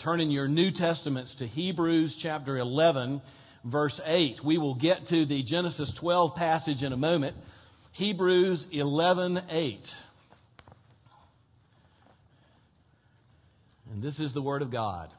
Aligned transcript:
turn 0.00 0.18
in 0.18 0.30
your 0.30 0.48
New 0.48 0.70
Testaments 0.70 1.34
to 1.34 1.46
Hebrews 1.46 2.16
chapter 2.16 2.56
11, 2.56 3.20
verse 3.64 4.00
8. 4.06 4.42
We 4.42 4.56
will 4.56 4.74
get 4.74 5.04
to 5.08 5.26
the 5.26 5.42
Genesis 5.42 5.92
12 5.92 6.34
passage 6.34 6.82
in 6.82 6.94
a 6.94 6.96
moment. 6.96 7.36
Hebrews 7.92 8.66
11, 8.72 9.42
8. 9.50 9.94
And 13.92 14.02
this 14.02 14.20
is 14.20 14.32
the 14.32 14.40
Word 14.40 14.62
of 14.62 14.70
God. 14.70 15.10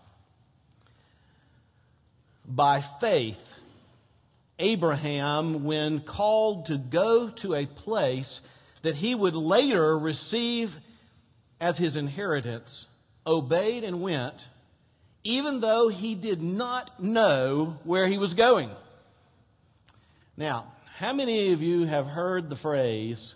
By 2.48 2.82
faith, 2.82 3.54
Abraham, 4.58 5.64
when 5.64 6.00
called 6.00 6.66
to 6.66 6.80
go 6.80 7.30
to 7.30 7.54
a 7.54 7.68
place 7.68 8.42
that 8.82 8.96
he 8.96 9.14
would 9.14 9.36
later 9.36 9.96
receive 10.00 10.76
as 11.60 11.78
his 11.78 11.96
inheritance, 11.96 12.88
obeyed 13.28 13.84
and 13.84 14.02
went, 14.02 14.48
even 15.24 15.60
though 15.60 15.90
he 15.90 16.16
did 16.16 16.42
not 16.42 17.00
know 17.02 17.78
where 17.84 18.08
he 18.08 18.18
was 18.18 18.34
going. 18.34 18.70
Now, 20.38 20.72
how 20.96 21.14
many 21.14 21.54
of 21.54 21.62
you 21.62 21.86
have 21.86 22.08
heard 22.08 22.50
the 22.50 22.56
phrase 22.56 23.36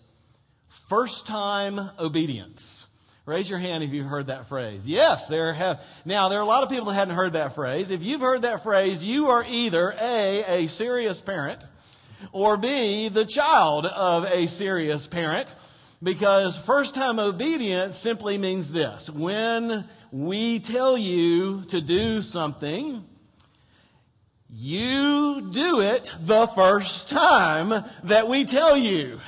first 0.69 1.27
time 1.27 1.79
obedience? 1.99 2.87
Raise 3.25 3.49
your 3.49 3.57
hand 3.57 3.83
if 3.83 3.91
you've 3.91 4.05
heard 4.05 4.27
that 4.27 4.47
phrase. 4.47 4.87
Yes, 4.87 5.27
there 5.27 5.51
have. 5.53 5.83
Now, 6.05 6.29
there 6.29 6.37
are 6.37 6.43
a 6.43 6.47
lot 6.47 6.61
of 6.61 6.69
people 6.69 6.85
that 6.85 6.93
hadn't 6.93 7.15
heard 7.15 7.33
that 7.33 7.55
phrase. 7.55 7.89
If 7.89 8.03
you've 8.03 8.21
heard 8.21 8.43
that 8.43 8.61
phrase, 8.61 9.03
you 9.03 9.29
are 9.29 9.43
either 9.49 9.95
A, 9.99 10.43
a 10.47 10.67
serious 10.67 11.21
parent, 11.21 11.63
or 12.31 12.55
B, 12.55 13.07
the 13.09 13.25
child 13.25 13.87
of 13.87 14.25
a 14.25 14.45
serious 14.47 15.07
parent. 15.07 15.53
Because 16.03 16.55
first 16.55 16.93
time 16.93 17.17
obedience 17.17 17.97
simply 17.97 18.37
means 18.37 18.71
this. 18.71 19.09
When 19.09 19.85
we 20.15 20.59
tell 20.59 20.97
you 20.97 21.61
to 21.65 21.81
do 21.81 22.21
something, 22.21 23.03
you 24.49 25.49
do 25.51 25.81
it 25.81 26.09
the 26.21 26.47
first 26.47 27.09
time 27.09 27.83
that 28.05 28.29
we 28.29 28.45
tell 28.45 28.77
you. 28.77 29.19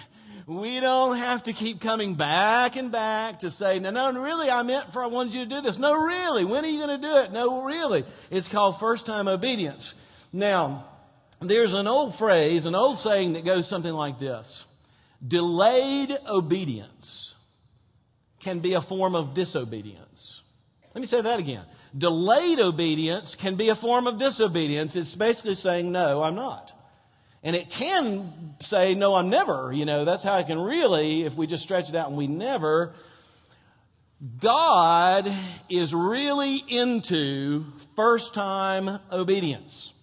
We 0.45 0.79
don't 0.79 1.17
have 1.17 1.43
to 1.43 1.51
keep 1.51 1.81
coming 1.81 2.15
back 2.15 2.77
and 2.77 2.89
back 2.89 3.39
to 3.39 3.51
say, 3.51 3.79
no, 3.79 3.89
no, 3.89 4.13
really, 4.13 4.49
I 4.49 4.63
meant 4.63 4.85
for, 4.93 5.03
I 5.03 5.07
wanted 5.07 5.33
you 5.33 5.43
to 5.43 5.55
do 5.55 5.59
this. 5.59 5.77
No, 5.77 5.93
really, 5.93 6.45
when 6.45 6.63
are 6.63 6.69
you 6.69 6.79
going 6.79 7.01
to 7.01 7.05
do 7.05 7.17
it? 7.17 7.33
No, 7.33 7.63
really. 7.63 8.05
It's 8.31 8.47
called 8.47 8.79
first 8.79 9.05
time 9.05 9.27
obedience. 9.27 9.93
Now, 10.31 10.85
there's 11.41 11.73
an 11.73 11.87
old 11.87 12.15
phrase, 12.15 12.65
an 12.65 12.75
old 12.75 12.97
saying 12.97 13.33
that 13.33 13.43
goes 13.43 13.67
something 13.67 13.91
like 13.91 14.19
this 14.19 14.63
Delayed 15.27 16.17
obedience 16.29 17.35
can 18.39 18.59
be 18.59 18.75
a 18.75 18.81
form 18.81 19.15
of 19.15 19.33
disobedience. 19.33 20.43
Let 20.97 21.01
me 21.01 21.05
say 21.05 21.21
that 21.21 21.39
again. 21.39 21.61
Delayed 21.95 22.59
obedience 22.59 23.35
can 23.35 23.53
be 23.53 23.69
a 23.69 23.75
form 23.75 24.07
of 24.07 24.17
disobedience. 24.17 24.95
It's 24.95 25.13
basically 25.13 25.53
saying, 25.53 25.91
no, 25.91 26.23
I'm 26.23 26.33
not. 26.33 26.73
And 27.43 27.55
it 27.55 27.69
can 27.69 28.55
say, 28.61 28.95
no, 28.95 29.13
I'm 29.13 29.29
never. 29.29 29.71
You 29.71 29.85
know, 29.85 30.05
that's 30.05 30.23
how 30.23 30.39
it 30.39 30.47
can 30.47 30.57
really, 30.57 31.21
if 31.21 31.35
we 31.35 31.45
just 31.45 31.61
stretch 31.61 31.89
it 31.89 31.95
out 31.95 32.07
and 32.07 32.17
we 32.17 32.25
never. 32.25 32.95
God 34.39 35.31
is 35.69 35.93
really 35.93 36.63
into 36.67 37.63
first 37.95 38.33
time 38.33 38.99
obedience. 39.11 39.93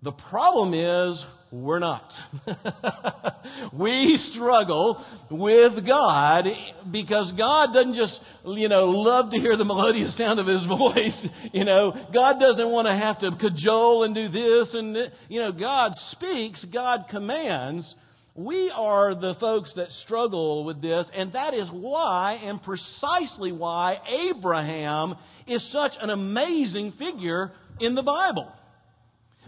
The 0.00 0.12
problem 0.12 0.74
is 0.74 1.26
we're 1.62 1.78
not. 1.78 2.14
we 3.72 4.16
struggle 4.18 5.02
with 5.30 5.86
God 5.86 6.54
because 6.90 7.32
God 7.32 7.72
doesn't 7.72 7.94
just, 7.94 8.22
you 8.44 8.68
know, 8.68 8.90
love 8.90 9.30
to 9.30 9.38
hear 9.38 9.56
the 9.56 9.64
melodious 9.64 10.14
sound 10.14 10.38
of 10.38 10.46
His 10.46 10.64
voice. 10.66 11.28
You 11.52 11.64
know, 11.64 11.96
God 12.12 12.38
doesn't 12.38 12.70
want 12.70 12.88
to 12.88 12.94
have 12.94 13.20
to 13.20 13.32
cajole 13.32 14.02
and 14.02 14.14
do 14.14 14.28
this 14.28 14.74
and, 14.74 15.10
you 15.28 15.40
know, 15.40 15.50
God 15.50 15.96
speaks, 15.96 16.64
God 16.64 17.06
commands. 17.08 17.96
We 18.34 18.70
are 18.72 19.14
the 19.14 19.34
folks 19.34 19.72
that 19.74 19.92
struggle 19.92 20.64
with 20.64 20.82
this, 20.82 21.08
and 21.08 21.32
that 21.32 21.54
is 21.54 21.72
why, 21.72 22.38
and 22.44 22.62
precisely 22.62 23.50
why, 23.50 23.98
Abraham 24.28 25.14
is 25.46 25.62
such 25.62 25.96
an 26.02 26.10
amazing 26.10 26.92
figure 26.92 27.52
in 27.80 27.94
the 27.94 28.02
Bible. 28.02 28.52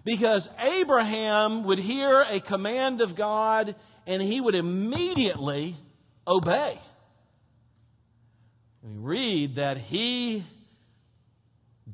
Because 0.09 0.49
Abraham 0.59 1.65
would 1.65 1.79
hear 1.79 2.25
a 2.31 2.41
command 2.41 3.03
of 3.03 3.15
God 3.15 3.75
and 4.07 4.23
he 4.23 4.41
would 4.41 4.55
immediately 4.55 5.77
obey. 6.27 6.79
We 8.83 8.97
read 8.97 9.57
that 9.57 9.77
he, 9.77 10.45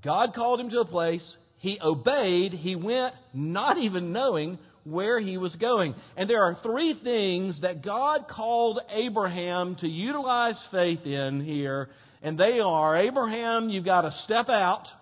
God 0.00 0.32
called 0.32 0.60
him 0.60 0.68
to 0.68 0.78
a 0.78 0.84
place, 0.84 1.38
he 1.58 1.80
obeyed, 1.82 2.52
he 2.52 2.76
went 2.76 3.16
not 3.32 3.78
even 3.78 4.12
knowing 4.12 4.60
where 4.84 5.18
he 5.18 5.36
was 5.36 5.56
going. 5.56 5.96
And 6.16 6.30
there 6.30 6.44
are 6.44 6.54
three 6.54 6.92
things 6.92 7.62
that 7.62 7.82
God 7.82 8.28
called 8.28 8.78
Abraham 8.92 9.74
to 9.76 9.88
utilize 9.88 10.64
faith 10.64 11.04
in 11.04 11.40
here. 11.40 11.88
And 12.22 12.38
they 12.38 12.60
are 12.60 12.96
Abraham, 12.96 13.70
you've 13.70 13.84
got 13.84 14.02
to 14.02 14.12
step 14.12 14.48
out. 14.48 14.94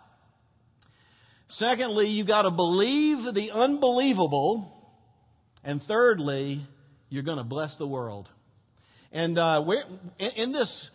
Secondly, 1.53 2.07
you've 2.07 2.27
got 2.27 2.43
to 2.43 2.51
believe 2.51 3.35
the 3.35 3.51
unbelievable. 3.51 4.91
And 5.63 5.83
thirdly, 5.83 6.61
you're 7.11 7.23
going 7.23 7.37
to 7.37 7.45
bless 7.45 7.77
the 7.77 7.87
world. 7.87 8.31
And 9.13 9.37
uh, 9.37 9.63
in 10.19 10.53
this 10.53 10.91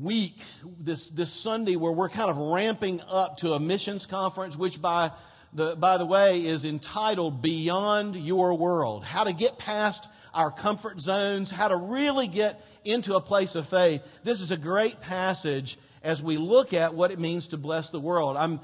week, 0.00 0.40
this, 0.80 1.10
this 1.10 1.30
Sunday, 1.30 1.76
where 1.76 1.92
we're 1.92 2.08
kind 2.08 2.30
of 2.30 2.38
ramping 2.38 3.02
up 3.10 3.36
to 3.38 3.52
a 3.52 3.60
missions 3.60 4.06
conference, 4.06 4.56
which 4.56 4.80
by 4.80 5.10
the, 5.52 5.76
by 5.76 5.98
the 5.98 6.06
way 6.06 6.46
is 6.46 6.64
entitled 6.64 7.42
Beyond 7.42 8.16
Your 8.16 8.56
World 8.56 9.04
How 9.04 9.24
to 9.24 9.34
Get 9.34 9.58
Past 9.58 10.08
Our 10.32 10.50
Comfort 10.50 10.98
Zones, 10.98 11.50
How 11.50 11.68
to 11.68 11.76
Really 11.76 12.26
Get 12.26 12.58
into 12.86 13.16
a 13.16 13.20
Place 13.20 13.54
of 13.54 13.68
Faith. 13.68 14.00
This 14.24 14.40
is 14.40 14.50
a 14.50 14.56
great 14.56 15.02
passage 15.02 15.76
as 16.02 16.22
we 16.22 16.38
look 16.38 16.72
at 16.72 16.94
what 16.94 17.10
it 17.10 17.18
means 17.18 17.48
to 17.48 17.58
bless 17.58 17.90
the 17.90 18.00
world. 18.00 18.38
I'm, 18.38 18.60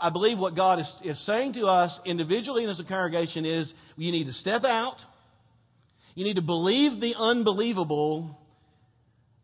I 0.00 0.10
believe 0.10 0.38
what 0.38 0.54
God 0.54 0.80
is, 0.80 0.94
is 1.02 1.18
saying 1.18 1.52
to 1.52 1.66
us 1.66 2.00
individually 2.04 2.62
and 2.62 2.70
as 2.70 2.80
a 2.80 2.84
congregation 2.84 3.44
is 3.44 3.74
you 3.96 4.12
need 4.12 4.26
to 4.26 4.32
step 4.32 4.64
out, 4.64 5.04
you 6.14 6.24
need 6.24 6.36
to 6.36 6.42
believe 6.42 7.00
the 7.00 7.14
unbelievable, 7.18 8.38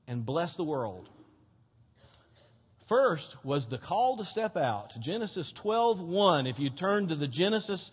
and 0.06 0.24
bless 0.24 0.56
the 0.56 0.64
world. 0.64 1.08
First 2.86 3.44
was 3.44 3.66
the 3.66 3.78
call 3.78 4.16
to 4.16 4.24
step 4.24 4.56
out. 4.56 5.00
Genesis 5.00 5.52
12:1. 5.52 6.46
If 6.46 6.58
you 6.58 6.70
turn 6.70 7.08
to 7.08 7.14
the 7.14 7.28
Genesis 7.28 7.92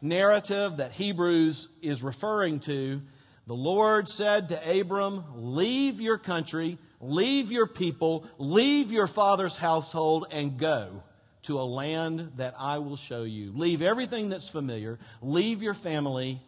narrative 0.00 0.76
that 0.76 0.92
Hebrews 0.92 1.68
is 1.82 2.02
referring 2.02 2.60
to, 2.60 3.02
the 3.46 3.54
Lord 3.54 4.08
said 4.08 4.48
to 4.48 4.80
Abram, 4.80 5.24
Leave 5.34 6.00
your 6.00 6.18
country, 6.18 6.78
leave 7.00 7.50
your 7.50 7.66
people, 7.66 8.24
leave 8.38 8.92
your 8.92 9.06
father's 9.06 9.56
household, 9.56 10.26
and 10.30 10.58
go 10.58 11.02
to 11.46 11.58
a 11.58 11.62
land 11.62 12.32
that 12.36 12.54
I 12.58 12.78
will 12.78 12.96
show 12.96 13.22
you. 13.22 13.52
Leave 13.52 13.82
everything 13.82 14.28
that's 14.28 14.48
familiar, 14.48 14.98
leave 15.20 15.62
your 15.62 15.74
family, 15.74 16.40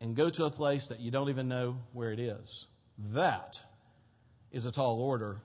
and 0.00 0.14
go 0.14 0.30
to 0.30 0.44
a 0.44 0.50
place 0.50 0.88
that 0.88 1.00
you 1.00 1.10
don't 1.10 1.28
even 1.28 1.48
know 1.48 1.78
where 1.92 2.12
it 2.12 2.20
is. 2.20 2.66
That 3.12 3.60
is 4.52 4.66
a 4.66 4.72
tall 4.72 5.00
order. 5.00 5.36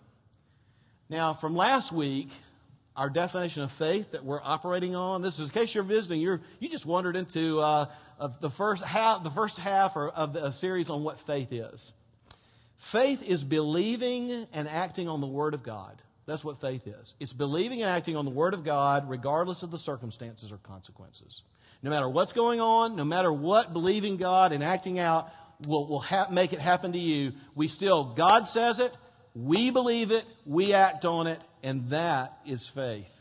Now, 1.10 1.34
from 1.34 1.56
last 1.56 1.92
week, 1.92 2.30
our 2.96 3.10
definition 3.10 3.64
of 3.64 3.72
faith 3.72 4.12
that 4.12 4.24
we're 4.24 4.42
operating 4.44 4.96
on. 4.96 5.22
This 5.22 5.40
is 5.40 5.50
in 5.50 5.54
case 5.54 5.74
you're 5.74 5.84
visiting. 5.84 6.20
You're 6.20 6.42
you 6.60 6.70
just 6.70 6.86
wandered 6.86 7.16
into 7.16 7.60
uh, 7.60 7.86
the 8.42 8.50
first 8.50 8.84
half, 8.84 9.24
the 9.24 9.30
first 9.30 9.58
half 9.58 9.96
of 9.96 10.34
the 10.34 10.52
series 10.52 10.90
on 10.90 11.04
what 11.04 11.20
faith 11.20 11.52
is. 11.52 11.94
Faith 12.78 13.24
is 13.24 13.44
believing 13.44 14.48
and 14.54 14.68
acting 14.68 15.08
on 15.08 15.22
the 15.22 15.28
Word 15.28 15.54
of 15.54 15.64
God. 15.64 16.02
That's 16.26 16.44
what 16.44 16.62
faith 16.62 16.88
is. 16.88 17.16
It's 17.20 17.34
believing 17.34 17.82
and 17.82 17.90
acting 17.90 18.16
on 18.16 18.26
the 18.26 18.32
Word 18.32 18.54
of 18.54 18.64
God 18.64 19.10
regardless 19.10 19.64
of 19.64 19.72
the 19.72 19.78
circumstances 19.78 20.52
or 20.52 20.58
consequences. 20.58 21.42
No 21.84 21.90
matter 21.90 22.08
what's 22.08 22.34
going 22.34 22.62
on, 22.62 22.96
no 22.96 23.04
matter 23.04 23.34
what 23.34 23.74
believing 23.74 24.18
God 24.18 24.52
and 24.52 24.64
acting 24.64 25.00
out 25.00 25.32
will, 25.68 25.88
will 25.88 26.00
ha- 26.00 26.28
make 26.30 26.54
it 26.54 26.60
happen 26.60 26.92
to 26.94 27.00
you, 27.00 27.34
we 27.56 27.68
still, 27.68 28.04
God 28.04 28.48
says 28.48 28.80
it, 28.80 28.96
we 29.34 29.72
believe 29.72 30.12
it, 30.12 30.24
we 30.46 30.74
act 30.74 31.06
on 31.06 31.28
it, 31.28 31.42
and 31.64 31.90
that 31.90 32.38
is 32.46 32.68
faith. 32.68 33.18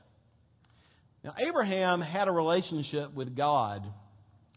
Now, 1.25 1.34
Abraham 1.38 2.00
had 2.00 2.28
a 2.28 2.32
relationship 2.32 3.14
with 3.14 3.36
God, 3.36 3.86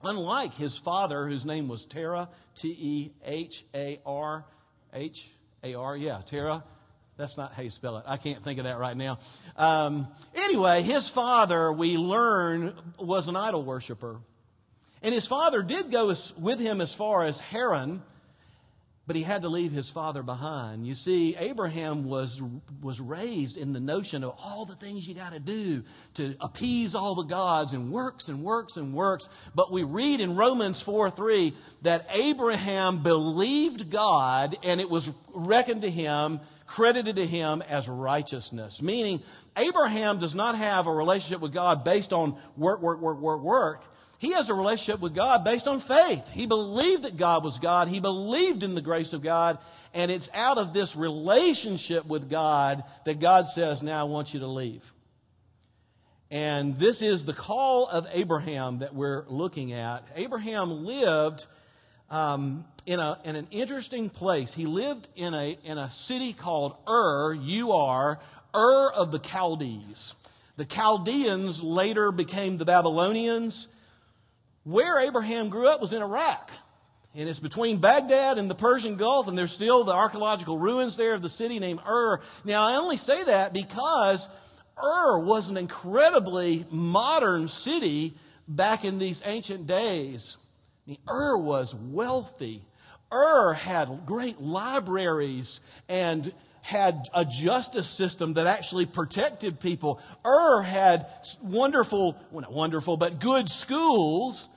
unlike 0.03 0.53
his 0.53 0.77
father, 0.77 1.27
whose 1.27 1.45
name 1.45 1.67
was 1.67 1.85
Terah, 1.85 2.29
T 2.55 2.75
E 2.79 3.11
H 3.25 3.65
A 3.73 3.99
R, 4.05 4.45
H 4.93 5.29
A 5.63 5.75
R, 5.75 5.95
yeah, 5.97 6.21
Terah. 6.25 6.63
That's 7.17 7.37
not 7.37 7.53
how 7.53 7.61
you 7.61 7.69
spell 7.69 7.97
it. 7.97 8.05
I 8.07 8.17
can't 8.17 8.43
think 8.43 8.57
of 8.57 8.65
that 8.65 8.79
right 8.79 8.97
now. 8.97 9.19
Um, 9.55 10.07
anyway, 10.35 10.81
his 10.81 11.09
father, 11.09 11.71
we 11.71 11.97
learn, 11.97 12.73
was 12.97 13.27
an 13.27 13.35
idol 13.35 13.63
worshiper. 13.63 14.19
And 15.03 15.13
his 15.13 15.27
father 15.27 15.61
did 15.61 15.91
go 15.91 16.13
with 16.37 16.59
him 16.59 16.81
as 16.81 16.93
far 16.93 17.25
as 17.25 17.39
Haran. 17.39 18.01
but 19.05 19.17
he 19.17 19.21
had 19.21 19.41
to 19.41 19.49
leave 19.49 19.73
his 19.73 19.89
father 19.89 20.23
behind. 20.23 20.87
You 20.87 20.95
see, 20.95 21.35
Abraham 21.37 22.05
was, 22.05 22.41
was 22.81 23.01
raised 23.01 23.57
in 23.57 23.73
the 23.73 23.81
notion 23.81 24.23
of 24.23 24.33
all 24.41 24.63
the 24.63 24.75
things 24.75 25.05
you 25.05 25.13
got 25.13 25.33
to 25.33 25.39
do 25.39 25.83
to 26.13 26.35
appease 26.39 26.95
all 26.95 27.13
the 27.13 27.23
gods 27.23 27.73
and 27.73 27.91
works 27.91 28.29
and 28.29 28.43
works 28.43 28.77
and 28.77 28.93
works. 28.93 29.27
But 29.53 29.73
we 29.73 29.83
read 29.83 30.21
in 30.21 30.37
Romans 30.37 30.81
4 30.81 31.11
3 31.11 31.53
that 31.81 32.07
Abraham 32.11 33.03
believed 33.03 33.91
God 33.91 34.55
and 34.63 34.79
it 34.79 34.89
was 34.89 35.11
reckoned 35.33 35.81
to 35.81 35.89
him, 35.89 36.39
credited 36.65 37.17
to 37.17 37.25
him 37.25 37.61
as 37.67 37.87
righteousness. 37.87 38.81
Meaning, 38.81 39.21
Abraham 39.57 40.19
does 40.19 40.35
not 40.35 40.57
have 40.57 40.87
a 40.87 40.93
relationship 40.93 41.41
with 41.41 41.53
God 41.53 41.83
based 41.83 42.13
on 42.13 42.35
work, 42.57 42.81
work, 42.81 42.99
work, 42.99 43.19
work, 43.19 43.41
work. 43.41 43.83
He 44.17 44.31
has 44.31 44.49
a 44.49 44.53
relationship 44.53 45.01
with 45.01 45.13
God 45.13 45.43
based 45.43 45.67
on 45.67 45.81
faith. 45.81 46.29
He 46.29 46.47
believed 46.47 47.03
that 47.03 47.17
God 47.17 47.43
was 47.43 47.59
God. 47.59 47.89
He 47.89 47.99
believed 47.99 48.63
in 48.63 48.73
the 48.73 48.81
grace 48.81 49.11
of 49.11 49.21
God. 49.21 49.57
And 49.93 50.09
it's 50.09 50.29
out 50.33 50.57
of 50.57 50.73
this 50.73 50.95
relationship 50.95 52.05
with 52.05 52.29
God 52.29 52.83
that 53.05 53.19
God 53.19 53.47
says, 53.47 53.83
Now 53.83 53.99
I 53.99 54.03
want 54.03 54.33
you 54.33 54.39
to 54.39 54.47
leave. 54.47 54.89
And 56.31 56.79
this 56.79 57.01
is 57.01 57.25
the 57.25 57.33
call 57.33 57.85
of 57.87 58.07
Abraham 58.11 58.79
that 58.79 58.95
we're 58.95 59.25
looking 59.27 59.73
at. 59.73 60.07
Abraham 60.15 60.85
lived 60.85 61.45
um, 62.09 62.65
in, 62.85 62.99
a, 62.99 63.17
in 63.23 63.35
an 63.35 63.47
interesting 63.51 64.09
place. 64.09 64.53
He 64.53 64.65
lived 64.65 65.07
in 65.15 65.33
a, 65.33 65.57
in 65.63 65.77
a 65.77 65.89
city 65.89 66.33
called 66.33 66.75
Ur, 66.87 67.33
U-R, 67.33 68.19
Ur 68.55 68.91
of 68.91 69.11
the 69.11 69.19
Chaldees. 69.19 70.13
The 70.57 70.65
Chaldeans 70.65 71.63
later 71.63 72.11
became 72.11 72.57
the 72.57 72.65
Babylonians. 72.65 73.67
Where 74.63 74.99
Abraham 74.99 75.49
grew 75.49 75.67
up 75.67 75.81
was 75.81 75.93
in 75.93 76.01
Iraq. 76.01 76.51
And 77.15 77.29
it's 77.29 77.39
between 77.39 77.77
Baghdad 77.77 78.37
and 78.37 78.49
the 78.49 78.55
Persian 78.55 78.97
Gulf, 78.97 79.27
and 79.27 79.37
there's 79.37 79.51
still 79.51 79.83
the 79.83 79.93
archaeological 79.93 80.57
ruins 80.57 80.95
there 80.95 81.13
of 81.13 81.21
the 81.21 81.29
city 81.29 81.59
named 81.59 81.79
Ur. 81.87 82.21
Now, 82.43 82.63
I 82.63 82.75
only 82.77 82.97
say 82.97 83.23
that 83.25 83.53
because 83.53 84.27
Ur 84.83 85.19
was 85.19 85.49
an 85.49 85.57
incredibly 85.57 86.65
modern 86.71 87.47
city 87.47 88.15
back 88.47 88.83
in 88.83 88.97
these 88.97 89.21
ancient 89.25 89.67
days. 89.67 90.37
I 90.85 90.91
mean, 90.91 90.97
Ur 91.07 91.37
was 91.37 91.75
wealthy. 91.75 92.63
Ur 93.13 93.53
had 93.53 94.05
great 94.05 94.41
libraries 94.41 95.59
and 95.87 96.33
had 96.61 97.09
a 97.13 97.25
justice 97.25 97.87
system 97.87 98.35
that 98.35 98.47
actually 98.47 98.85
protected 98.85 99.59
people. 99.59 99.99
Ur 100.25 100.61
had 100.61 101.05
wonderful, 101.41 102.17
well, 102.31 102.41
not 102.41 102.53
wonderful, 102.53 102.97
but 102.97 103.19
good 103.19 103.49
schools 103.49 104.47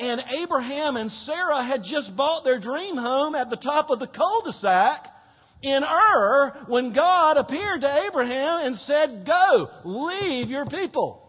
and 0.00 0.24
Abraham 0.40 0.96
and 0.96 1.10
Sarah 1.10 1.62
had 1.62 1.82
just 1.82 2.14
bought 2.14 2.44
their 2.44 2.58
dream 2.58 2.96
home 2.96 3.34
at 3.34 3.50
the 3.50 3.56
top 3.56 3.90
of 3.90 3.98
the 3.98 4.06
cul 4.06 4.42
de 4.44 4.52
sac 4.52 5.12
in 5.60 5.82
Ur 5.82 6.50
when 6.68 6.92
God 6.92 7.36
appeared 7.36 7.80
to 7.80 8.02
Abraham 8.06 8.60
and 8.62 8.78
said, 8.78 9.24
Go, 9.24 9.70
leave 9.84 10.50
your 10.50 10.66
people, 10.66 11.28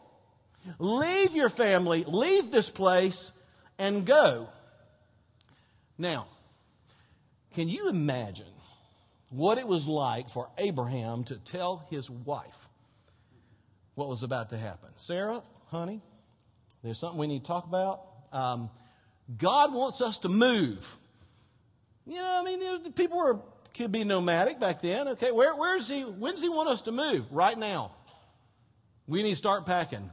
leave 0.78 1.36
your 1.36 1.50
family, 1.50 2.04
leave 2.08 2.52
this 2.52 2.70
place, 2.70 3.32
and 3.80 4.06
go. 4.06 4.50
Now, 5.98 6.28
can 7.54 7.68
you 7.68 7.90
imagine 7.90 8.46
what 9.30 9.58
it 9.58 9.68
was 9.68 9.88
like 9.88 10.30
for 10.30 10.50
Abraham 10.58 11.24
to 11.26 11.38
tell 11.38 11.86
his 11.90 12.10
wife 12.10 12.70
what 13.96 14.08
was 14.08 14.24
about 14.24 14.50
to 14.50 14.58
happen? 14.58 14.90
Sarah, 14.98 15.44
honey, 15.68 16.02
there's 16.84 16.98
something 16.98 17.20
we 17.20 17.28
need 17.28 17.42
to 17.42 17.48
talk 17.48 17.66
about. 17.66 18.02
Um, 18.32 18.70
God 19.38 19.74
wants 19.74 20.02
us 20.02 20.20
to 20.20 20.30
move. 20.30 20.98
You 22.06 22.16
know, 22.16 22.42
I 22.42 22.44
mean, 22.44 22.92
people 22.94 23.18
were 23.18 23.40
could 23.76 23.92
be 23.92 24.04
nomadic 24.04 24.60
back 24.60 24.82
then. 24.82 25.10
Okay, 25.10 25.32
where 25.32 25.56
where 25.56 25.76
is 25.76 25.88
he? 25.88 26.02
When 26.02 26.34
does 26.34 26.42
he 26.42 26.50
want 26.50 26.70
us 26.70 26.82
to 26.82 26.92
move? 26.92 27.32
Right 27.32 27.58
now. 27.58 27.92
We 29.08 29.24
need 29.24 29.32
to 29.32 29.36
start 29.36 29.66
packing. 29.66 30.10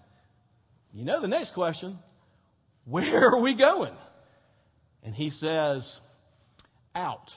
You 0.93 1.05
know 1.05 1.21
the 1.21 1.29
next 1.29 1.53
question: 1.53 1.99
Where 2.85 3.31
are 3.31 3.41
we 3.41 3.55
going? 3.55 3.93
And 5.03 5.15
he 5.15 5.31
says, 5.31 6.01
out. 6.97 7.37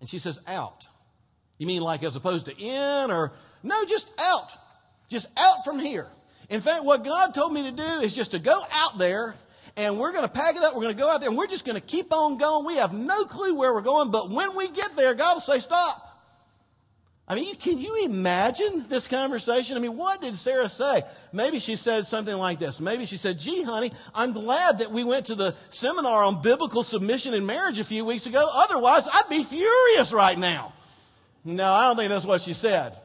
And 0.00 0.10
she 0.10 0.18
says, 0.18 0.40
out. 0.46 0.86
You 1.58 1.66
mean 1.66 1.80
like 1.80 2.02
as 2.02 2.16
opposed 2.16 2.46
to 2.46 2.56
in 2.56 3.10
or 3.10 3.32
no, 3.62 3.84
just 3.86 4.10
out. 4.18 4.50
Just 5.08 5.28
out 5.36 5.64
from 5.64 5.78
here. 5.78 6.08
In 6.50 6.60
fact, 6.60 6.84
what 6.84 7.04
God 7.04 7.34
told 7.34 7.52
me 7.52 7.62
to 7.62 7.70
do 7.70 8.00
is 8.00 8.14
just 8.14 8.32
to 8.32 8.38
go 8.38 8.60
out 8.72 8.98
there 8.98 9.36
and 9.76 9.98
we're 9.98 10.12
going 10.12 10.26
to 10.26 10.32
pack 10.32 10.56
it 10.56 10.62
up. 10.62 10.74
We're 10.74 10.82
going 10.82 10.94
to 10.94 11.00
go 11.00 11.08
out 11.08 11.20
there 11.20 11.28
and 11.30 11.38
we're 11.38 11.46
just 11.46 11.64
going 11.64 11.80
to 11.80 11.86
keep 11.86 12.12
on 12.12 12.36
going. 12.36 12.66
We 12.66 12.76
have 12.76 12.92
no 12.92 13.24
clue 13.24 13.54
where 13.54 13.72
we're 13.72 13.80
going, 13.80 14.10
but 14.10 14.30
when 14.30 14.56
we 14.56 14.68
get 14.68 14.96
there, 14.96 15.14
God 15.14 15.34
will 15.34 15.40
say, 15.40 15.60
stop. 15.60 16.11
I 17.28 17.36
mean, 17.36 17.54
can 17.56 17.78
you 17.78 18.04
imagine 18.04 18.86
this 18.88 19.06
conversation? 19.06 19.76
I 19.76 19.80
mean, 19.80 19.96
what 19.96 20.20
did 20.20 20.36
Sarah 20.36 20.68
say? 20.68 21.02
Maybe 21.32 21.60
she 21.60 21.76
said 21.76 22.06
something 22.06 22.36
like 22.36 22.58
this. 22.58 22.80
Maybe 22.80 23.06
she 23.06 23.16
said, 23.16 23.38
gee, 23.38 23.62
honey, 23.62 23.92
I'm 24.14 24.32
glad 24.32 24.80
that 24.80 24.90
we 24.90 25.04
went 25.04 25.26
to 25.26 25.36
the 25.36 25.54
seminar 25.70 26.24
on 26.24 26.42
biblical 26.42 26.82
submission 26.82 27.32
in 27.32 27.46
marriage 27.46 27.78
a 27.78 27.84
few 27.84 28.04
weeks 28.04 28.26
ago. 28.26 28.50
Otherwise, 28.52 29.06
I'd 29.10 29.28
be 29.30 29.44
furious 29.44 30.12
right 30.12 30.36
now. 30.36 30.72
No, 31.44 31.72
I 31.72 31.86
don't 31.86 31.96
think 31.96 32.10
that's 32.10 32.26
what 32.26 32.40
she 32.40 32.52
said. 32.52 32.96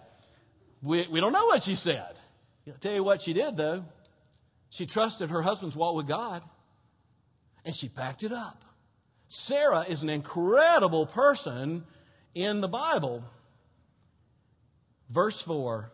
We, 0.81 1.07
we 1.07 1.19
don't 1.19 1.33
know 1.33 1.45
what 1.45 1.63
she 1.63 1.75
said. 1.75 2.19
I'll 2.67 2.73
tell 2.79 2.93
you 2.93 3.03
what 3.03 3.21
she 3.21 3.33
did, 3.33 3.55
though. 3.55 3.85
She 4.69 4.85
trusted 4.85 5.29
her 5.29 5.41
husband's 5.41 5.75
walk 5.75 5.95
with 5.95 6.07
God, 6.07 6.41
and 7.65 7.73
she 7.73 7.87
packed 7.87 8.23
it 8.23 8.33
up. 8.33 8.65
Sarah 9.27 9.85
is 9.87 10.03
an 10.03 10.09
incredible 10.09 11.05
person 11.05 11.85
in 12.33 12.61
the 12.61 12.67
Bible. 12.67 13.23
Verse 15.09 15.41
4 15.41 15.91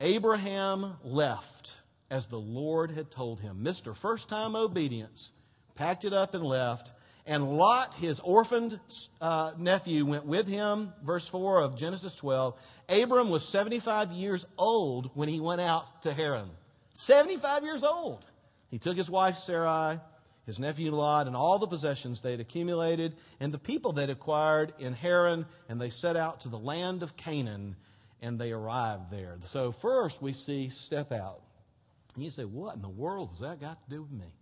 Abraham 0.00 0.96
left 1.02 1.72
as 2.10 2.26
the 2.26 2.38
Lord 2.38 2.90
had 2.90 3.10
told 3.10 3.40
him. 3.40 3.60
Mr. 3.62 3.96
First 3.96 4.28
time 4.28 4.54
obedience, 4.54 5.32
packed 5.74 6.04
it 6.04 6.12
up 6.12 6.34
and 6.34 6.44
left. 6.44 6.92
And 7.28 7.56
Lot, 7.56 7.94
his 7.94 8.20
orphaned 8.20 8.78
uh, 9.20 9.52
nephew, 9.58 10.06
went 10.06 10.26
with 10.26 10.46
him. 10.46 10.92
Verse 11.02 11.26
4 11.26 11.62
of 11.62 11.76
Genesis 11.76 12.14
12. 12.14 12.54
Abram 12.88 13.30
was 13.30 13.48
75 13.48 14.12
years 14.12 14.46
old 14.56 15.10
when 15.14 15.28
he 15.28 15.40
went 15.40 15.60
out 15.60 16.02
to 16.02 16.12
Haran. 16.12 16.48
75 16.94 17.64
years 17.64 17.82
old. 17.82 18.24
He 18.70 18.78
took 18.78 18.96
his 18.96 19.10
wife 19.10 19.36
Sarai, 19.36 19.98
his 20.46 20.58
nephew 20.58 20.92
Lot, 20.92 21.26
and 21.26 21.34
all 21.34 21.58
the 21.58 21.66
possessions 21.66 22.20
they 22.20 22.30
had 22.30 22.40
accumulated 22.40 23.16
and 23.40 23.52
the 23.52 23.58
people 23.58 23.92
they'd 23.92 24.10
acquired 24.10 24.72
in 24.78 24.92
Haran, 24.92 25.44
and 25.68 25.80
they 25.80 25.90
set 25.90 26.16
out 26.16 26.40
to 26.40 26.48
the 26.48 26.58
land 26.58 27.02
of 27.02 27.16
Canaan, 27.16 27.76
and 28.22 28.38
they 28.38 28.52
arrived 28.52 29.10
there. 29.10 29.38
So, 29.42 29.72
first 29.72 30.22
we 30.22 30.32
see 30.32 30.70
step 30.70 31.12
out. 31.12 31.40
And 32.14 32.24
you 32.24 32.30
say, 32.30 32.44
What 32.44 32.76
in 32.76 32.82
the 32.82 32.88
world 32.88 33.30
has 33.30 33.40
that 33.40 33.60
got 33.60 33.74
to 33.82 33.90
do 33.90 34.02
with 34.02 34.12
me? 34.12 34.32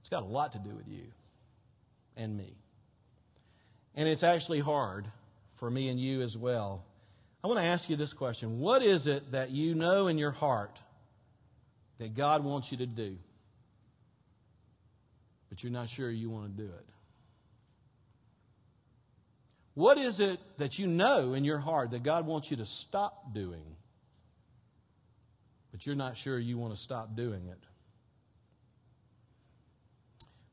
It's 0.00 0.08
got 0.08 0.24
a 0.24 0.26
lot 0.26 0.52
to 0.52 0.58
do 0.58 0.74
with 0.74 0.88
you 0.88 1.04
and 2.16 2.36
me. 2.36 2.56
And 3.94 4.08
it's 4.08 4.22
actually 4.22 4.60
hard 4.60 5.06
for 5.54 5.70
me 5.70 5.88
and 5.88 6.00
you 6.00 6.22
as 6.22 6.36
well. 6.36 6.84
I 7.44 7.46
want 7.46 7.60
to 7.60 7.66
ask 7.66 7.88
you 7.88 7.96
this 7.96 8.12
question 8.12 8.58
What 8.58 8.82
is 8.82 9.06
it 9.06 9.32
that 9.32 9.50
you 9.50 9.74
know 9.74 10.08
in 10.08 10.18
your 10.18 10.32
heart 10.32 10.80
that 11.98 12.14
God 12.14 12.44
wants 12.44 12.72
you 12.72 12.78
to 12.78 12.86
do, 12.86 13.16
but 15.52 15.62
you're 15.62 15.70
not 15.70 15.86
sure 15.90 16.10
you 16.10 16.30
want 16.30 16.56
to 16.56 16.62
do 16.62 16.66
it? 16.66 16.86
What 19.74 19.98
is 19.98 20.18
it 20.18 20.40
that 20.56 20.78
you 20.78 20.86
know 20.86 21.34
in 21.34 21.44
your 21.44 21.58
heart 21.58 21.90
that 21.90 22.02
God 22.02 22.24
wants 22.24 22.50
you 22.50 22.56
to 22.56 22.64
stop 22.64 23.34
doing, 23.34 23.76
but 25.70 25.84
you're 25.84 25.94
not 25.94 26.16
sure 26.16 26.38
you 26.38 26.56
want 26.56 26.74
to 26.74 26.80
stop 26.80 27.14
doing 27.14 27.48
it? 27.48 27.58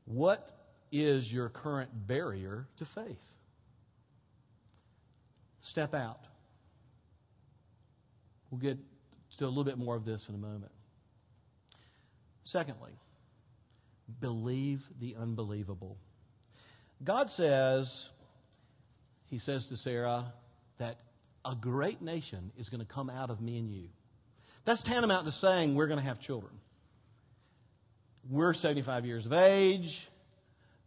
What 0.04 0.50
is 0.92 1.32
your 1.32 1.48
current 1.48 1.88
barrier 2.06 2.68
to 2.76 2.84
faith? 2.84 3.38
Step 5.60 5.94
out. 5.94 6.26
We'll 8.50 8.60
get 8.60 8.76
to 9.38 9.46
a 9.46 9.48
little 9.48 9.64
bit 9.64 9.78
more 9.78 9.96
of 9.96 10.04
this 10.04 10.28
in 10.28 10.34
a 10.34 10.38
moment. 10.38 10.72
Secondly, 12.44 12.92
believe 14.20 14.88
the 14.98 15.16
unbelievable. 15.18 15.96
God 17.02 17.30
says, 17.30 18.10
He 19.26 19.38
says 19.38 19.66
to 19.68 19.76
Sarah, 19.76 20.32
that 20.78 20.98
a 21.44 21.54
great 21.54 22.02
nation 22.02 22.50
is 22.58 22.68
going 22.68 22.80
to 22.80 22.86
come 22.86 23.08
out 23.08 23.30
of 23.30 23.40
me 23.40 23.58
and 23.58 23.70
you. 23.70 23.88
That's 24.64 24.82
tantamount 24.82 25.26
to 25.26 25.32
saying 25.32 25.74
we're 25.74 25.86
going 25.86 26.00
to 26.00 26.04
have 26.04 26.18
children. 26.18 26.52
We're 28.28 28.54
75 28.54 29.06
years 29.06 29.26
of 29.26 29.32
age. 29.32 30.08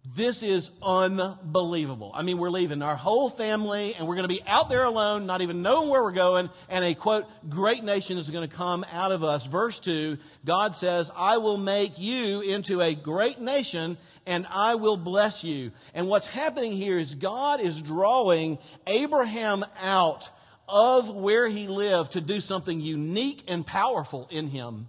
This 0.05 0.43
is 0.43 0.69
unbelievable. 0.81 2.11
I 2.13 2.23
mean, 2.23 2.37
we're 2.37 2.49
leaving 2.49 2.81
our 2.81 2.97
whole 2.97 3.29
family 3.29 3.95
and 3.95 4.05
we're 4.05 4.15
going 4.15 4.27
to 4.27 4.35
be 4.35 4.43
out 4.45 4.67
there 4.67 4.83
alone, 4.83 5.25
not 5.25 5.41
even 5.41 5.61
knowing 5.61 5.89
where 5.89 6.03
we're 6.03 6.11
going, 6.11 6.49
and 6.67 6.83
a 6.83 6.93
quote, 6.93 7.25
great 7.49 7.85
nation 7.85 8.17
is 8.17 8.29
going 8.29 8.47
to 8.47 8.53
come 8.53 8.85
out 8.91 9.13
of 9.13 9.23
us. 9.23 9.45
Verse 9.47 9.79
2, 9.79 10.17
God 10.43 10.75
says, 10.75 11.09
I 11.15 11.37
will 11.37 11.55
make 11.55 11.99
you 11.99 12.41
into 12.41 12.81
a 12.81 12.93
great 12.93 13.39
nation 13.39 13.97
and 14.25 14.45
I 14.49 14.75
will 14.75 14.97
bless 14.97 15.45
you. 15.45 15.71
And 15.93 16.09
what's 16.09 16.27
happening 16.27 16.73
here 16.73 16.99
is 16.99 17.15
God 17.15 17.61
is 17.61 17.81
drawing 17.81 18.57
Abraham 18.85 19.63
out 19.81 20.29
of 20.67 21.15
where 21.15 21.47
he 21.47 21.69
lived 21.69 22.13
to 22.13 22.21
do 22.21 22.41
something 22.41 22.81
unique 22.81 23.43
and 23.47 23.65
powerful 23.65 24.27
in 24.31 24.47
him 24.47 24.87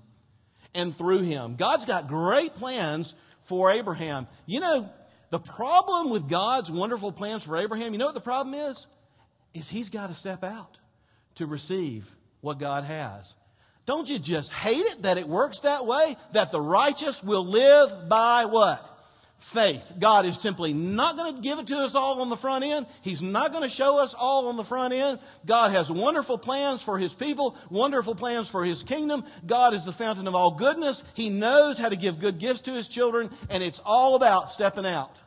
and 0.74 0.94
through 0.94 1.22
him. 1.22 1.54
God's 1.54 1.84
got 1.84 2.08
great 2.08 2.54
plans 2.56 3.14
for 3.42 3.70
Abraham. 3.70 4.26
You 4.46 4.60
know, 4.60 4.90
the 5.34 5.40
problem 5.40 6.10
with 6.10 6.28
God's 6.28 6.70
wonderful 6.70 7.10
plans 7.10 7.42
for 7.42 7.56
Abraham, 7.56 7.92
you 7.92 7.98
know 7.98 8.06
what 8.06 8.14
the 8.14 8.20
problem 8.20 8.54
is? 8.54 8.86
Is 9.52 9.68
he's 9.68 9.90
got 9.90 10.06
to 10.06 10.14
step 10.14 10.44
out 10.44 10.78
to 11.34 11.46
receive 11.46 12.14
what 12.40 12.60
God 12.60 12.84
has. 12.84 13.34
Don't 13.84 14.08
you 14.08 14.20
just 14.20 14.52
hate 14.52 14.84
it 14.84 15.02
that 15.02 15.18
it 15.18 15.26
works 15.26 15.58
that 15.60 15.86
way? 15.86 16.14
That 16.34 16.52
the 16.52 16.60
righteous 16.60 17.24
will 17.24 17.44
live 17.44 18.08
by 18.08 18.44
what? 18.44 18.88
faith. 19.44 19.92
God 19.98 20.24
is 20.24 20.38
simply 20.38 20.72
not 20.72 21.18
going 21.18 21.36
to 21.36 21.42
give 21.42 21.58
it 21.58 21.66
to 21.66 21.76
us 21.76 21.94
all 21.94 22.22
on 22.22 22.30
the 22.30 22.36
front 22.36 22.64
end. 22.64 22.86
He's 23.02 23.20
not 23.20 23.52
going 23.52 23.62
to 23.62 23.68
show 23.68 23.98
us 23.98 24.14
all 24.14 24.48
on 24.48 24.56
the 24.56 24.64
front 24.64 24.94
end. 24.94 25.18
God 25.44 25.70
has 25.70 25.90
wonderful 25.90 26.38
plans 26.38 26.82
for 26.82 26.98
His 26.98 27.12
people, 27.12 27.54
wonderful 27.68 28.14
plans 28.14 28.48
for 28.48 28.64
His 28.64 28.82
kingdom. 28.82 29.22
God 29.44 29.74
is 29.74 29.84
the 29.84 29.92
fountain 29.92 30.26
of 30.28 30.34
all 30.34 30.52
goodness. 30.52 31.04
He 31.12 31.28
knows 31.28 31.78
how 31.78 31.90
to 31.90 31.96
give 31.96 32.20
good 32.20 32.38
gifts 32.38 32.62
to 32.62 32.72
His 32.72 32.88
children, 32.88 33.28
and 33.50 33.62
it's 33.62 33.80
all 33.84 34.16
about 34.16 34.50
stepping 34.50 34.86
out. 34.86 35.20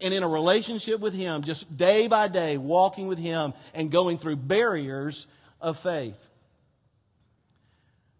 And 0.00 0.12
in 0.12 0.22
a 0.22 0.28
relationship 0.28 1.00
with 1.00 1.14
Him, 1.14 1.42
just 1.42 1.76
day 1.76 2.06
by 2.06 2.28
day, 2.28 2.58
walking 2.58 3.06
with 3.06 3.18
Him 3.18 3.54
and 3.74 3.90
going 3.90 4.18
through 4.18 4.36
barriers 4.36 5.26
of 5.60 5.78
faith. 5.78 6.18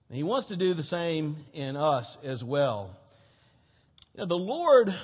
And 0.09 0.17
he 0.17 0.23
wants 0.23 0.49
to 0.49 0.57
do 0.57 0.75
the 0.75 0.83
same 0.83 1.37
in 1.53 1.77
us 1.77 2.17
as 2.23 2.43
well. 2.45 2.97
You 4.15 4.21
know, 4.21 4.27
the 4.27 4.39
Lord 4.39 4.95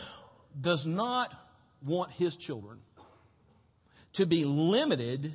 does 0.58 0.86
not 0.86 1.34
want 1.84 2.12
his 2.12 2.36
children 2.36 2.78
to 4.14 4.26
be 4.26 4.44
limited 4.44 5.32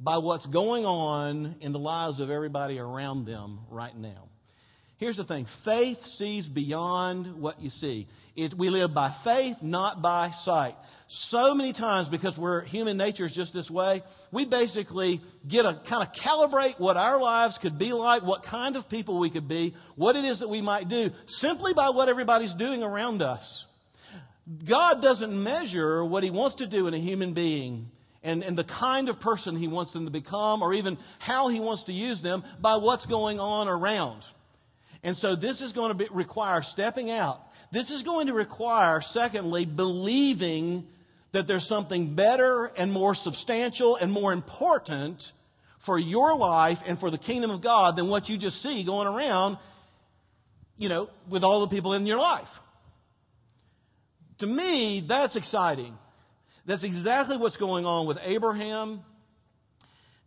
by 0.00 0.18
what's 0.18 0.46
going 0.46 0.86
on 0.86 1.56
in 1.60 1.72
the 1.72 1.78
lives 1.78 2.20
of 2.20 2.30
everybody 2.30 2.78
around 2.78 3.26
them 3.26 3.60
right 3.70 3.96
now. 3.96 4.28
Here's 4.96 5.16
the 5.16 5.24
thing 5.24 5.44
faith 5.44 6.06
sees 6.06 6.48
beyond 6.48 7.40
what 7.40 7.60
you 7.60 7.70
see. 7.70 8.06
It, 8.36 8.54
we 8.54 8.68
live 8.70 8.92
by 8.92 9.10
faith, 9.10 9.62
not 9.62 10.02
by 10.02 10.30
sight. 10.30 10.74
So 11.06 11.54
many 11.54 11.72
times, 11.72 12.08
because 12.08 12.36
we're 12.36 12.62
human 12.62 12.96
nature 12.96 13.26
is 13.26 13.34
just 13.34 13.52
this 13.52 13.70
way, 13.70 14.02
we 14.32 14.44
basically 14.44 15.20
get 15.46 15.64
a 15.66 15.74
kind 15.74 16.02
of 16.02 16.12
calibrate 16.12 16.80
what 16.80 16.96
our 16.96 17.20
lives 17.20 17.58
could 17.58 17.78
be 17.78 17.92
like, 17.92 18.22
what 18.22 18.42
kind 18.42 18.74
of 18.74 18.88
people 18.88 19.18
we 19.18 19.30
could 19.30 19.46
be, 19.46 19.74
what 19.94 20.16
it 20.16 20.24
is 20.24 20.40
that 20.40 20.48
we 20.48 20.62
might 20.62 20.88
do, 20.88 21.10
simply 21.26 21.74
by 21.74 21.90
what 21.90 22.08
everybody's 22.08 22.54
doing 22.54 22.82
around 22.82 23.22
us. 23.22 23.66
God 24.64 25.00
doesn't 25.00 25.42
measure 25.42 26.04
what 26.04 26.24
He 26.24 26.30
wants 26.30 26.56
to 26.56 26.66
do 26.66 26.86
in 26.86 26.94
a 26.94 26.98
human 26.98 27.34
being 27.34 27.90
and, 28.24 28.42
and 28.42 28.56
the 28.56 28.64
kind 28.64 29.08
of 29.08 29.20
person 29.20 29.54
He 29.54 29.68
wants 29.68 29.92
them 29.92 30.06
to 30.06 30.10
become 30.10 30.62
or 30.62 30.74
even 30.74 30.98
how 31.18 31.48
He 31.48 31.60
wants 31.60 31.84
to 31.84 31.92
use 31.92 32.22
them 32.22 32.42
by 32.60 32.76
what's 32.76 33.06
going 33.06 33.38
on 33.38 33.68
around. 33.68 34.26
And 35.04 35.16
so 35.16 35.36
this 35.36 35.60
is 35.60 35.74
going 35.74 35.90
to 35.90 35.94
be, 35.94 36.08
require 36.10 36.62
stepping 36.62 37.10
out. 37.10 37.43
This 37.74 37.90
is 37.90 38.04
going 38.04 38.28
to 38.28 38.32
require, 38.32 39.00
secondly, 39.00 39.64
believing 39.64 40.86
that 41.32 41.48
there's 41.48 41.66
something 41.66 42.14
better 42.14 42.66
and 42.76 42.92
more 42.92 43.16
substantial 43.16 43.96
and 43.96 44.12
more 44.12 44.32
important 44.32 45.32
for 45.80 45.98
your 45.98 46.36
life 46.36 46.84
and 46.86 46.96
for 46.96 47.10
the 47.10 47.18
kingdom 47.18 47.50
of 47.50 47.62
God 47.62 47.96
than 47.96 48.06
what 48.06 48.28
you 48.28 48.38
just 48.38 48.62
see 48.62 48.84
going 48.84 49.08
around, 49.08 49.58
you 50.76 50.88
know, 50.88 51.10
with 51.28 51.42
all 51.42 51.62
the 51.62 51.66
people 51.66 51.94
in 51.94 52.06
your 52.06 52.20
life. 52.20 52.60
To 54.38 54.46
me, 54.46 55.00
that's 55.00 55.34
exciting. 55.34 55.98
That's 56.66 56.84
exactly 56.84 57.36
what's 57.36 57.56
going 57.56 57.86
on 57.86 58.06
with 58.06 58.20
Abraham. 58.22 59.00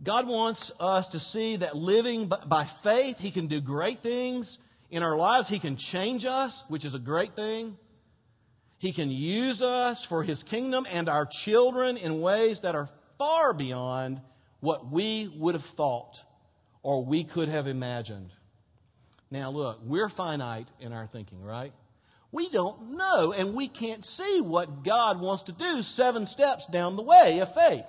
God 0.04 0.28
wants 0.28 0.74
us 0.82 1.08
to 1.10 1.20
see 1.22 1.56
that 1.56 1.78
living 1.78 2.30
by 2.46 2.66
faith, 2.66 3.20
He 3.20 3.32
can 3.32 3.48
do 3.48 3.62
great 3.62 4.00
things 4.00 4.60
in 4.90 5.04
our 5.04 5.16
lives. 5.16 5.50
He 5.50 5.60
can 5.60 5.76
change 5.76 6.26
us, 6.26 6.64
which 6.68 6.86
is 6.86 6.94
a 6.94 7.00
great 7.00 7.36
thing. 7.36 7.78
He 8.78 8.92
can 8.92 9.10
use 9.10 9.62
us 9.62 10.06
for 10.06 10.24
His 10.24 10.44
kingdom 10.44 10.86
and 10.92 11.10
our 11.10 11.26
children 11.26 11.98
in 11.98 12.22
ways 12.22 12.62
that 12.62 12.76
are 12.76 12.90
far 13.18 13.54
beyond 13.54 14.22
what 14.60 14.92
we 14.92 15.32
would 15.36 15.56
have 15.56 15.66
thought 15.66 16.24
or 16.84 17.04
we 17.04 17.24
could 17.24 17.50
have 17.50 17.68
imagined. 17.68 18.32
Now, 19.30 19.52
look, 19.52 19.80
we're 19.84 20.10
finite 20.10 20.70
in 20.80 20.94
our 20.94 21.08
thinking, 21.08 21.44
right? 21.44 21.74
We 22.32 22.50
don't 22.50 22.92
know 22.92 23.34
and 23.34 23.54
we 23.54 23.68
can't 23.68 24.06
see 24.06 24.42
what 24.42 24.84
God 24.84 25.20
wants 25.20 25.44
to 25.44 25.52
do 25.52 25.82
seven 25.82 26.28
steps 26.28 26.66
down 26.68 26.96
the 26.96 27.04
way 27.04 27.40
of 27.40 27.54
faith. 27.54 27.86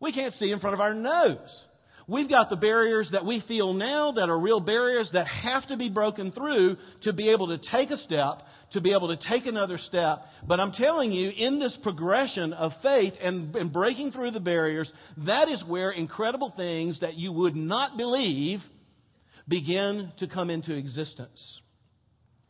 We 0.00 0.12
can't 0.12 0.34
see 0.34 0.52
in 0.52 0.58
front 0.58 0.74
of 0.74 0.80
our 0.80 0.94
nose. 0.94 1.66
We've 2.06 2.28
got 2.28 2.50
the 2.50 2.56
barriers 2.56 3.10
that 3.10 3.24
we 3.24 3.38
feel 3.38 3.72
now 3.72 4.12
that 4.12 4.28
are 4.28 4.38
real 4.38 4.60
barriers 4.60 5.12
that 5.12 5.26
have 5.26 5.66
to 5.68 5.76
be 5.76 5.88
broken 5.88 6.30
through 6.30 6.76
to 7.00 7.14
be 7.14 7.30
able 7.30 7.48
to 7.48 7.56
take 7.56 7.90
a 7.90 7.96
step, 7.96 8.46
to 8.70 8.82
be 8.82 8.92
able 8.92 9.08
to 9.08 9.16
take 9.16 9.46
another 9.46 9.78
step. 9.78 10.30
But 10.46 10.60
I'm 10.60 10.72
telling 10.72 11.12
you, 11.12 11.32
in 11.34 11.58
this 11.60 11.78
progression 11.78 12.52
of 12.52 12.76
faith 12.76 13.16
and, 13.22 13.56
and 13.56 13.72
breaking 13.72 14.12
through 14.12 14.32
the 14.32 14.40
barriers, 14.40 14.92
that 15.18 15.48
is 15.48 15.64
where 15.64 15.90
incredible 15.90 16.50
things 16.50 17.00
that 17.00 17.14
you 17.14 17.32
would 17.32 17.56
not 17.56 17.96
believe 17.96 18.68
begin 19.48 20.12
to 20.18 20.26
come 20.26 20.50
into 20.50 20.76
existence. 20.76 21.62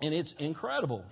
And 0.00 0.12
it's 0.12 0.32
incredible. 0.32 1.04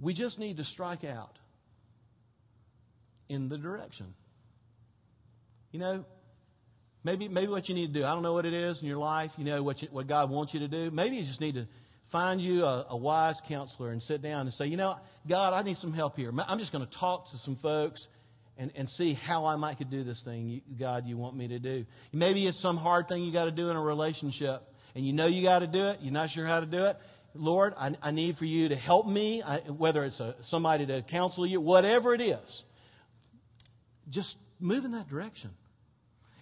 We 0.00 0.14
just 0.14 0.38
need 0.38 0.58
to 0.58 0.64
strike 0.64 1.02
out 1.02 1.38
in 3.28 3.48
the 3.48 3.58
direction. 3.58 4.14
You 5.72 5.80
know, 5.80 6.04
maybe, 7.02 7.28
maybe 7.28 7.48
what 7.48 7.68
you 7.68 7.74
need 7.74 7.92
to 7.92 8.00
do, 8.00 8.04
I 8.04 8.12
don't 8.12 8.22
know 8.22 8.32
what 8.32 8.46
it 8.46 8.54
is 8.54 8.82
in 8.82 8.88
your 8.88 8.98
life, 8.98 9.34
you 9.38 9.44
know, 9.44 9.62
what, 9.62 9.82
you, 9.82 9.88
what 9.90 10.06
God 10.06 10.30
wants 10.30 10.54
you 10.54 10.60
to 10.60 10.68
do. 10.68 10.90
Maybe 10.90 11.16
you 11.16 11.24
just 11.24 11.40
need 11.40 11.54
to 11.56 11.66
find 12.06 12.40
you 12.40 12.64
a, 12.64 12.86
a 12.90 12.96
wise 12.96 13.40
counselor 13.40 13.90
and 13.90 14.02
sit 14.02 14.22
down 14.22 14.42
and 14.42 14.54
say, 14.54 14.66
you 14.66 14.76
know, 14.76 14.96
God, 15.26 15.52
I 15.52 15.62
need 15.62 15.76
some 15.76 15.92
help 15.92 16.16
here. 16.16 16.32
I'm 16.48 16.58
just 16.58 16.72
going 16.72 16.86
to 16.86 16.90
talk 16.90 17.30
to 17.30 17.38
some 17.38 17.56
folks 17.56 18.08
and, 18.56 18.70
and 18.76 18.88
see 18.88 19.14
how 19.14 19.46
I 19.46 19.56
might 19.56 19.78
could 19.78 19.90
do 19.90 20.04
this 20.04 20.22
thing, 20.22 20.62
God, 20.78 21.06
you 21.06 21.16
want 21.16 21.36
me 21.36 21.48
to 21.48 21.58
do. 21.58 21.86
Maybe 22.12 22.46
it's 22.46 22.60
some 22.60 22.76
hard 22.76 23.08
thing 23.08 23.22
you 23.24 23.32
got 23.32 23.46
to 23.46 23.50
do 23.50 23.68
in 23.70 23.76
a 23.76 23.82
relationship, 23.82 24.62
and 24.94 25.04
you 25.04 25.12
know 25.12 25.26
you 25.26 25.42
got 25.42 25.60
to 25.60 25.66
do 25.66 25.88
it, 25.88 25.98
you're 26.02 26.12
not 26.12 26.30
sure 26.30 26.46
how 26.46 26.60
to 26.60 26.66
do 26.66 26.84
it. 26.84 26.96
Lord, 27.34 27.74
I, 27.76 27.96
I 28.00 28.10
need 28.12 28.38
for 28.38 28.44
you 28.44 28.68
to 28.68 28.76
help 28.76 29.08
me, 29.08 29.42
I, 29.42 29.58
whether 29.58 30.04
it's 30.04 30.20
a, 30.20 30.36
somebody 30.40 30.86
to 30.86 31.02
counsel 31.02 31.44
you, 31.44 31.60
whatever 31.60 32.14
it 32.14 32.20
is. 32.20 32.62
Just 34.10 34.38
move 34.60 34.84
in 34.84 34.92
that 34.92 35.08
direction. 35.08 35.50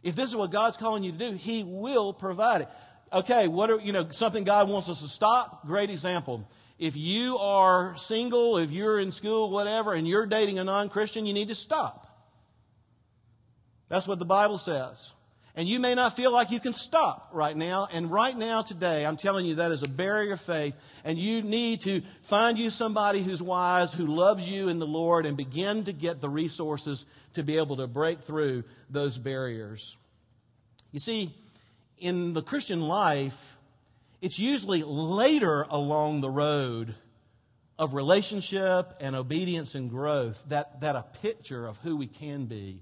If 0.02 0.16
this 0.16 0.30
is 0.30 0.36
what 0.36 0.50
God's 0.50 0.76
calling 0.76 1.04
you 1.04 1.12
to 1.12 1.18
do, 1.18 1.32
He 1.32 1.62
will 1.62 2.12
provide 2.12 2.62
it. 2.62 2.68
Okay, 3.12 3.46
what 3.46 3.70
are, 3.70 3.80
you 3.80 3.92
know, 3.92 4.08
something 4.08 4.44
God 4.44 4.68
wants 4.68 4.88
us 4.88 5.02
to 5.02 5.08
stop? 5.08 5.66
Great 5.66 5.90
example. 5.90 6.48
If 6.78 6.96
you 6.96 7.38
are 7.38 7.96
single, 7.96 8.56
if 8.56 8.72
you're 8.72 8.98
in 8.98 9.12
school, 9.12 9.50
whatever, 9.50 9.92
and 9.92 10.08
you're 10.08 10.26
dating 10.26 10.58
a 10.58 10.64
non 10.64 10.88
Christian, 10.88 11.26
you 11.26 11.34
need 11.34 11.48
to 11.48 11.54
stop. 11.54 12.08
That's 13.88 14.08
what 14.08 14.18
the 14.18 14.24
Bible 14.24 14.58
says. 14.58 15.12
And 15.54 15.68
you 15.68 15.80
may 15.80 15.94
not 15.94 16.16
feel 16.16 16.32
like 16.32 16.50
you 16.50 16.60
can 16.60 16.72
stop 16.72 17.28
right 17.32 17.54
now. 17.54 17.86
And 17.92 18.10
right 18.10 18.36
now, 18.36 18.62
today, 18.62 19.04
I'm 19.04 19.18
telling 19.18 19.44
you 19.44 19.56
that 19.56 19.70
is 19.70 19.82
a 19.82 19.88
barrier 19.88 20.32
of 20.32 20.40
faith. 20.40 20.74
And 21.04 21.18
you 21.18 21.42
need 21.42 21.82
to 21.82 22.00
find 22.22 22.58
you 22.58 22.70
somebody 22.70 23.22
who's 23.22 23.42
wise, 23.42 23.92
who 23.92 24.06
loves 24.06 24.48
you 24.48 24.68
in 24.68 24.78
the 24.78 24.86
Lord, 24.86 25.26
and 25.26 25.36
begin 25.36 25.84
to 25.84 25.92
get 25.92 26.22
the 26.22 26.28
resources 26.30 27.04
to 27.34 27.42
be 27.42 27.58
able 27.58 27.76
to 27.76 27.86
break 27.86 28.22
through 28.22 28.64
those 28.88 29.18
barriers. 29.18 29.96
You 30.90 31.00
see, 31.00 31.34
in 31.98 32.32
the 32.32 32.42
Christian 32.42 32.80
life, 32.80 33.56
it's 34.22 34.38
usually 34.38 34.82
later 34.82 35.66
along 35.68 36.22
the 36.22 36.30
road 36.30 36.94
of 37.78 37.92
relationship 37.92 38.94
and 39.00 39.14
obedience 39.14 39.74
and 39.74 39.90
growth 39.90 40.42
that, 40.48 40.80
that 40.80 40.96
a 40.96 41.04
picture 41.20 41.66
of 41.66 41.76
who 41.78 41.96
we 41.96 42.06
can 42.06 42.46
be 42.46 42.80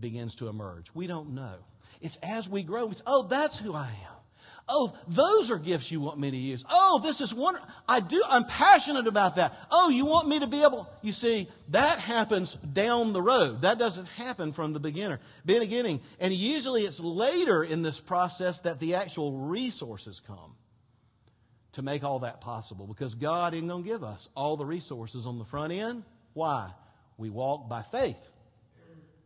begins 0.00 0.34
to 0.36 0.48
emerge. 0.48 0.90
We 0.94 1.06
don't 1.06 1.30
know. 1.30 1.54
It's 2.00 2.16
as 2.22 2.48
we 2.48 2.62
grow. 2.62 2.90
Oh, 3.06 3.22
that's 3.24 3.58
who 3.58 3.74
I 3.74 3.86
am. 3.86 4.16
Oh, 4.68 4.96
those 5.06 5.52
are 5.52 5.58
gifts 5.58 5.92
you 5.92 6.00
want 6.00 6.18
me 6.18 6.28
to 6.28 6.36
use. 6.36 6.64
Oh, 6.68 6.98
this 7.00 7.20
is 7.20 7.32
one. 7.32 7.56
I 7.88 8.00
do. 8.00 8.20
I'm 8.28 8.44
passionate 8.44 9.06
about 9.06 9.36
that. 9.36 9.56
Oh, 9.70 9.90
you 9.90 10.06
want 10.06 10.26
me 10.26 10.40
to 10.40 10.48
be 10.48 10.64
able. 10.64 10.90
You 11.02 11.12
see, 11.12 11.46
that 11.68 12.00
happens 12.00 12.54
down 12.54 13.12
the 13.12 13.22
road. 13.22 13.62
That 13.62 13.78
doesn't 13.78 14.06
happen 14.08 14.52
from 14.52 14.72
the 14.72 14.80
beginner, 14.80 15.20
beginning. 15.44 16.00
And 16.18 16.32
usually 16.32 16.82
it's 16.82 16.98
later 16.98 17.62
in 17.62 17.82
this 17.82 18.00
process 18.00 18.58
that 18.60 18.80
the 18.80 18.96
actual 18.96 19.38
resources 19.38 20.20
come 20.26 20.56
to 21.72 21.82
make 21.82 22.02
all 22.02 22.20
that 22.20 22.40
possible 22.40 22.88
because 22.88 23.14
God 23.14 23.54
isn't 23.54 23.68
going 23.68 23.84
to 23.84 23.88
give 23.88 24.02
us 24.02 24.28
all 24.34 24.56
the 24.56 24.66
resources 24.66 25.26
on 25.26 25.38
the 25.38 25.44
front 25.44 25.72
end. 25.72 26.02
Why? 26.32 26.70
We 27.18 27.30
walk 27.30 27.68
by 27.68 27.82
faith. 27.82 28.18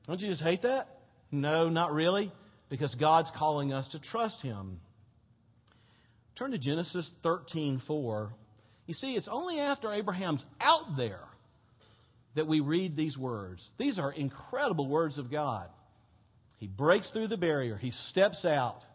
Don't 0.06 0.20
you 0.20 0.28
just 0.28 0.42
hate 0.42 0.62
that? 0.62 0.98
No, 1.32 1.68
not 1.68 1.92
really, 1.92 2.30
because 2.70 2.94
God's 2.94 3.30
calling 3.30 3.74
us 3.74 3.88
to 3.88 3.98
trust 3.98 4.40
Him. 4.40 4.80
Turn 6.34 6.52
to 6.52 6.58
Genesis 6.58 7.10
13 7.22 7.76
4. 7.76 8.32
You 8.86 8.94
see, 8.94 9.14
it's 9.14 9.28
only 9.28 9.60
after 9.60 9.92
Abraham's 9.92 10.46
out 10.60 10.96
there 10.96 11.20
that 12.34 12.46
we 12.46 12.60
read 12.60 12.96
these 12.96 13.18
words. 13.18 13.70
These 13.76 13.98
are 13.98 14.10
incredible 14.10 14.88
words 14.88 15.18
of 15.18 15.30
God. 15.30 15.68
He 16.56 16.66
breaks 16.66 17.10
through 17.10 17.26
the 17.26 17.36
barrier, 17.36 17.76
he 17.76 17.90
steps 17.90 18.46
out. 18.46 18.86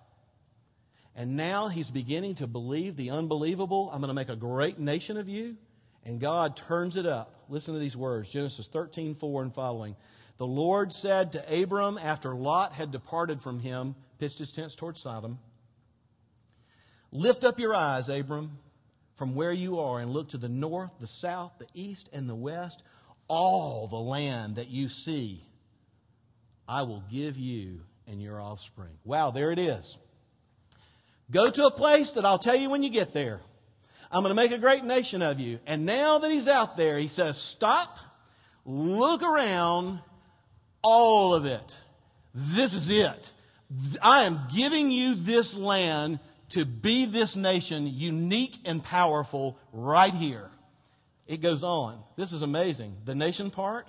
And 1.17 1.37
now 1.37 1.69
he's 1.69 1.89
beginning 1.89 2.35
to 2.35 2.47
believe 2.47 2.97
the 2.97 3.11
unbelievable. 3.11 3.89
I'm 3.93 4.01
going 4.01 4.09
to 4.09 4.13
make 4.13 4.27
a 4.27 4.35
great 4.35 4.79
nation 4.79 5.15
of 5.15 5.29
you. 5.29 5.55
And 6.03 6.19
God 6.19 6.57
turns 6.57 6.97
it 6.97 7.05
up. 7.05 7.45
Listen 7.47 7.73
to 7.73 7.79
these 7.79 7.95
words 7.95 8.29
Genesis 8.29 8.67
13, 8.67 9.15
4 9.15 9.43
and 9.43 9.53
following. 9.53 9.95
The 10.37 10.47
Lord 10.47 10.91
said 10.93 11.31
to 11.31 11.63
Abram 11.63 11.97
after 11.97 12.35
Lot 12.35 12.73
had 12.73 12.91
departed 12.91 13.41
from 13.41 13.59
him, 13.59 13.95
pitched 14.19 14.39
his 14.39 14.51
tents 14.51 14.75
toward 14.75 14.97
Sodom, 14.97 15.39
Lift 17.15 17.45
up 17.45 17.59
your 17.59 17.73
eyes, 17.73 18.09
Abram, 18.09 18.57
from 19.15 19.35
where 19.35 19.53
you 19.53 19.79
are, 19.79 20.01
and 20.01 20.11
look 20.11 20.29
to 20.29 20.37
the 20.37 20.49
north, 20.49 20.91
the 20.99 21.07
south, 21.07 21.53
the 21.59 21.67
east, 21.73 22.09
and 22.11 22.27
the 22.27 22.35
west. 22.35 22.83
All 23.29 23.87
the 23.87 23.95
land 23.95 24.57
that 24.57 24.67
you 24.67 24.89
see, 24.89 25.41
I 26.67 26.81
will 26.83 27.03
give 27.09 27.37
you 27.37 27.81
and 28.05 28.21
your 28.21 28.41
offspring. 28.41 28.97
Wow, 29.05 29.31
there 29.31 29.51
it 29.51 29.59
is. 29.59 29.97
Go 31.31 31.49
to 31.49 31.65
a 31.65 31.71
place 31.71 32.11
that 32.11 32.25
I'll 32.25 32.37
tell 32.37 32.57
you 32.57 32.69
when 32.69 32.83
you 32.83 32.89
get 32.89 33.13
there. 33.13 33.39
I'm 34.11 34.21
going 34.21 34.35
to 34.35 34.41
make 34.41 34.51
a 34.51 34.59
great 34.59 34.83
nation 34.83 35.21
of 35.21 35.39
you. 35.39 35.59
And 35.65 35.85
now 35.85 36.19
that 36.19 36.29
he's 36.29 36.49
out 36.49 36.75
there, 36.75 36.97
he 36.99 37.07
says, 37.07 37.41
Stop, 37.41 37.97
look 38.65 39.23
around, 39.23 39.99
all 40.85 41.33
of 41.33 41.45
it. 41.45 41.77
This 42.33 42.73
is 42.73 42.89
it. 42.89 43.31
I 44.01 44.25
am 44.25 44.39
giving 44.55 44.91
you 44.91 45.15
this 45.15 45.55
land 45.55 46.19
to 46.49 46.65
be 46.65 47.05
this 47.05 47.35
nation 47.35 47.87
unique 47.87 48.57
and 48.65 48.83
powerful 48.83 49.57
right 49.73 50.13
here. 50.13 50.49
It 51.27 51.41
goes 51.41 51.63
on. 51.63 51.99
This 52.15 52.31
is 52.31 52.43
amazing. 52.43 52.95
The 53.03 53.15
nation 53.15 53.49
part, 53.49 53.87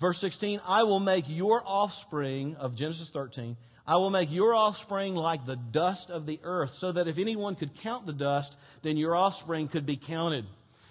verse 0.00 0.18
16, 0.18 0.60
I 0.66 0.84
will 0.84 1.00
make 1.00 1.24
your 1.28 1.62
offspring 1.66 2.56
of 2.56 2.74
Genesis 2.74 3.10
13 3.10 3.56
I 3.88 3.96
will 3.96 4.10
make 4.10 4.30
your 4.30 4.54
offspring 4.54 5.14
like 5.14 5.46
the 5.46 5.56
dust 5.56 6.10
of 6.10 6.26
the 6.26 6.38
earth, 6.44 6.74
so 6.74 6.92
that 6.92 7.08
if 7.08 7.16
anyone 7.16 7.54
could 7.54 7.74
count 7.74 8.04
the 8.04 8.12
dust, 8.12 8.54
then 8.82 8.98
your 8.98 9.16
offspring 9.16 9.66
could 9.66 9.86
be 9.86 9.96
counted. 9.96 10.44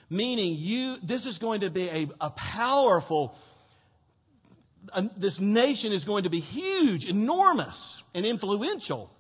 Meaning, 0.10 0.56
you, 0.58 0.98
this 1.04 1.28
is 1.28 1.38
going 1.38 1.62
to 1.62 1.70
be 1.70 1.88
a, 1.90 2.08
a 2.20 2.32
powerful, 2.32 3.38
this 5.16 5.40
nation 5.40 5.92
is 5.92 6.06
going 6.06 6.24
to 6.24 6.30
be 6.30 6.40
huge, 6.40 7.06
enormous, 7.06 8.04
and 8.14 8.26
influential 8.26 9.12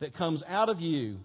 that 0.00 0.14
comes 0.14 0.42
out 0.46 0.68
of 0.68 0.80
you. 0.80 1.20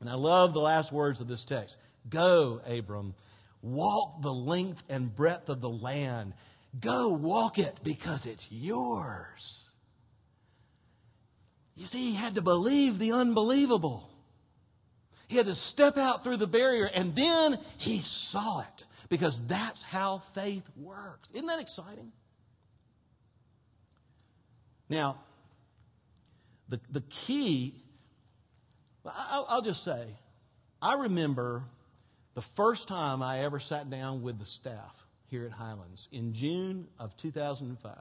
And 0.00 0.08
I 0.08 0.14
love 0.14 0.52
the 0.52 0.60
last 0.60 0.92
words 0.92 1.20
of 1.20 1.28
this 1.28 1.44
text 1.44 1.76
Go, 2.08 2.60
Abram, 2.66 3.14
walk 3.62 4.22
the 4.22 4.32
length 4.32 4.82
and 4.88 5.14
breadth 5.14 5.48
of 5.48 5.60
the 5.60 5.70
land. 5.70 6.34
Go 6.80 7.10
walk 7.10 7.58
it 7.58 7.74
because 7.82 8.26
it's 8.26 8.50
yours. 8.50 9.60
You 11.76 11.86
see, 11.86 12.10
he 12.10 12.14
had 12.14 12.36
to 12.36 12.42
believe 12.42 12.98
the 12.98 13.12
unbelievable. 13.12 14.10
He 15.26 15.36
had 15.36 15.46
to 15.46 15.54
step 15.54 15.96
out 15.96 16.22
through 16.22 16.36
the 16.36 16.46
barrier 16.46 16.88
and 16.92 17.16
then 17.16 17.58
he 17.78 17.98
saw 17.98 18.60
it 18.60 18.86
because 19.08 19.40
that's 19.46 19.82
how 19.82 20.18
faith 20.18 20.68
works. 20.76 21.30
Isn't 21.30 21.46
that 21.46 21.60
exciting? 21.60 22.12
Now, 24.88 25.18
the, 26.68 26.80
the 26.90 27.02
key, 27.02 27.74
I'll, 29.04 29.46
I'll 29.48 29.62
just 29.62 29.84
say, 29.84 30.04
I 30.80 30.94
remember 30.94 31.62
the 32.34 32.42
first 32.42 32.88
time 32.88 33.22
I 33.22 33.40
ever 33.40 33.58
sat 33.58 33.88
down 33.90 34.22
with 34.22 34.38
the 34.38 34.44
staff 34.44 35.06
here 35.30 35.46
at 35.46 35.52
Highlands 35.52 36.08
in 36.12 36.32
June 36.32 36.88
of 36.98 37.16
2005. 37.16 37.94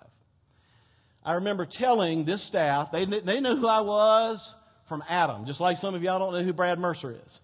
I 1.25 1.33
remember 1.35 1.65
telling 1.65 2.25
this 2.25 2.43
staff, 2.43 2.91
they, 2.91 3.05
they 3.05 3.39
knew 3.39 3.55
who 3.55 3.67
I 3.67 3.81
was 3.81 4.55
from 4.85 5.03
Adam, 5.07 5.45
just 5.45 5.61
like 5.61 5.77
some 5.77 5.95
of 5.95 6.03
y'all 6.03 6.19
don't 6.19 6.33
know 6.33 6.43
who 6.43 6.51
Brad 6.51 6.79
Mercer 6.79 7.15
is. 7.25 7.39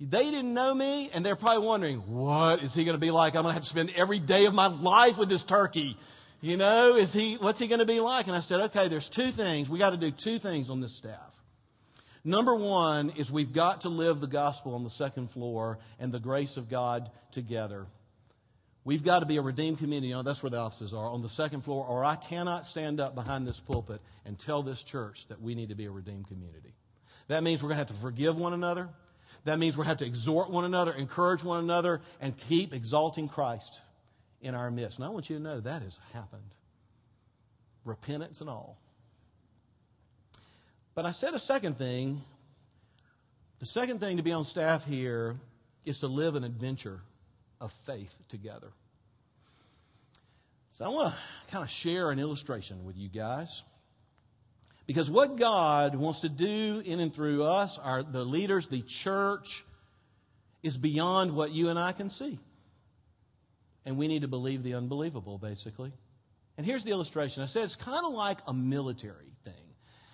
They 0.00 0.30
didn't 0.30 0.54
know 0.54 0.74
me, 0.74 1.10
and 1.12 1.24
they're 1.24 1.36
probably 1.36 1.66
wondering, 1.66 1.98
what 1.98 2.62
is 2.62 2.74
he 2.74 2.84
going 2.84 2.96
to 2.96 3.00
be 3.00 3.10
like? 3.10 3.36
I'm 3.36 3.42
going 3.42 3.52
to 3.52 3.54
have 3.54 3.62
to 3.62 3.68
spend 3.68 3.92
every 3.94 4.18
day 4.18 4.46
of 4.46 4.54
my 4.54 4.66
life 4.68 5.18
with 5.18 5.28
this 5.28 5.44
turkey. 5.44 5.96
You 6.42 6.56
know, 6.56 6.96
is 6.96 7.12
he, 7.12 7.34
what's 7.34 7.58
he 7.58 7.66
going 7.66 7.80
to 7.80 7.86
be 7.86 8.00
like? 8.00 8.26
And 8.26 8.34
I 8.34 8.40
said, 8.40 8.60
okay, 8.60 8.88
there's 8.88 9.10
two 9.10 9.30
things. 9.30 9.68
We 9.68 9.78
got 9.78 9.90
to 9.90 9.98
do 9.98 10.10
two 10.10 10.38
things 10.38 10.70
on 10.70 10.80
this 10.80 10.96
staff. 10.96 11.42
Number 12.24 12.54
one 12.54 13.10
is 13.10 13.30
we've 13.30 13.52
got 13.52 13.82
to 13.82 13.90
live 13.90 14.20
the 14.20 14.26
gospel 14.26 14.74
on 14.74 14.84
the 14.84 14.90
second 14.90 15.30
floor 15.30 15.78
and 15.98 16.12
the 16.12 16.18
grace 16.18 16.56
of 16.56 16.68
God 16.68 17.10
together. 17.32 17.86
We've 18.84 19.04
got 19.04 19.20
to 19.20 19.26
be 19.26 19.36
a 19.36 19.42
redeemed 19.42 19.78
community. 19.78 20.08
You 20.08 20.14
know, 20.14 20.22
that's 20.22 20.42
where 20.42 20.50
the 20.50 20.58
offices 20.58 20.94
are 20.94 21.06
on 21.06 21.20
the 21.20 21.28
second 21.28 21.62
floor, 21.62 21.84
or 21.86 22.04
I 22.04 22.16
cannot 22.16 22.66
stand 22.66 23.00
up 23.00 23.14
behind 23.14 23.46
this 23.46 23.60
pulpit 23.60 24.00
and 24.24 24.38
tell 24.38 24.62
this 24.62 24.82
church 24.82 25.28
that 25.28 25.40
we 25.42 25.54
need 25.54 25.68
to 25.68 25.74
be 25.74 25.84
a 25.84 25.90
redeemed 25.90 26.28
community. 26.28 26.72
That 27.28 27.42
means 27.42 27.62
we're 27.62 27.68
going 27.68 27.84
to 27.84 27.86
have 27.86 27.96
to 27.96 28.02
forgive 28.02 28.36
one 28.38 28.54
another. 28.54 28.88
That 29.44 29.58
means 29.58 29.76
we're 29.76 29.84
going 29.84 29.96
to 29.96 30.04
have 30.04 30.10
to 30.12 30.18
exhort 30.18 30.50
one 30.50 30.64
another, 30.64 30.92
encourage 30.92 31.44
one 31.44 31.62
another, 31.62 32.00
and 32.20 32.36
keep 32.36 32.74
exalting 32.74 33.28
Christ 33.28 33.80
in 34.40 34.54
our 34.54 34.70
midst. 34.70 34.98
And 34.98 35.06
I 35.06 35.10
want 35.10 35.30
you 35.30 35.36
to 35.36 35.42
know 35.42 35.60
that 35.60 35.82
has 35.82 35.98
happened. 36.12 36.54
Repentance 37.84 38.40
and 38.40 38.50
all. 38.50 38.78
But 40.94 41.06
I 41.06 41.12
said 41.12 41.34
a 41.34 41.38
second 41.38 41.78
thing. 41.78 42.22
The 43.58 43.66
second 43.66 44.00
thing 44.00 44.16
to 44.16 44.22
be 44.22 44.32
on 44.32 44.44
staff 44.44 44.84
here 44.84 45.36
is 45.84 45.98
to 45.98 46.08
live 46.08 46.34
an 46.34 46.44
adventure 46.44 47.00
of 47.60 47.72
faith 47.72 48.14
together. 48.28 48.68
So 50.72 50.84
I 50.84 50.88
want 50.88 51.12
to 51.12 51.52
kind 51.52 51.62
of 51.62 51.70
share 51.70 52.10
an 52.10 52.18
illustration 52.18 52.84
with 52.84 52.96
you 52.96 53.08
guys. 53.08 53.62
Because 54.86 55.10
what 55.10 55.36
God 55.36 55.94
wants 55.94 56.20
to 56.20 56.28
do 56.28 56.82
in 56.84 57.00
and 57.00 57.14
through 57.14 57.44
us, 57.44 57.78
our, 57.78 58.02
the 58.02 58.24
leaders, 58.24 58.66
the 58.66 58.82
church, 58.82 59.62
is 60.62 60.76
beyond 60.76 61.36
what 61.36 61.52
you 61.52 61.68
and 61.68 61.78
I 61.78 61.92
can 61.92 62.10
see. 62.10 62.38
And 63.86 63.96
we 63.96 64.08
need 64.08 64.22
to 64.22 64.28
believe 64.28 64.62
the 64.62 64.74
unbelievable, 64.74 65.38
basically. 65.38 65.92
And 66.56 66.66
here's 66.66 66.84
the 66.84 66.90
illustration. 66.90 67.42
I 67.42 67.46
said 67.46 67.64
it's 67.64 67.76
kind 67.76 68.04
of 68.04 68.12
like 68.12 68.38
a 68.46 68.52
military 68.52 69.32
thing. 69.44 69.54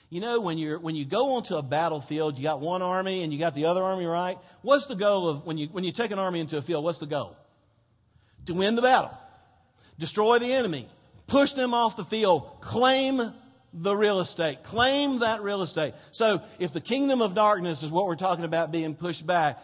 You 0.08 0.20
know, 0.20 0.40
when, 0.40 0.58
you're, 0.58 0.78
when 0.78 0.94
you 0.94 1.04
go 1.04 1.34
onto 1.34 1.56
a 1.56 1.62
battlefield, 1.62 2.38
you 2.38 2.44
got 2.44 2.60
one 2.60 2.80
army 2.80 3.24
and 3.24 3.32
you 3.32 3.38
got 3.40 3.56
the 3.56 3.64
other 3.64 3.82
army, 3.82 4.06
right? 4.06 4.38
What's 4.62 4.86
the 4.86 4.94
goal 4.94 5.28
of, 5.28 5.44
when 5.44 5.58
you, 5.58 5.66
when 5.66 5.82
you 5.82 5.90
take 5.90 6.12
an 6.12 6.18
army 6.20 6.38
into 6.38 6.56
a 6.56 6.62
field, 6.62 6.84
what's 6.84 7.00
the 7.00 7.06
goal? 7.06 7.36
To 8.46 8.54
win 8.54 8.76
the 8.76 8.82
battle, 8.82 9.10
destroy 9.98 10.38
the 10.38 10.52
enemy, 10.52 10.88
push 11.26 11.52
them 11.52 11.74
off 11.74 11.96
the 11.96 12.04
field, 12.04 12.60
claim 12.60 13.32
the 13.72 13.96
real 13.96 14.20
estate, 14.20 14.62
claim 14.62 15.18
that 15.18 15.42
real 15.42 15.62
estate. 15.62 15.94
So 16.12 16.40
if 16.60 16.72
the 16.72 16.80
kingdom 16.80 17.20
of 17.20 17.34
darkness 17.34 17.82
is 17.82 17.90
what 17.90 18.06
we're 18.06 18.14
talking 18.14 18.44
about 18.44 18.70
being 18.70 18.94
pushed 18.94 19.26
back, 19.26 19.60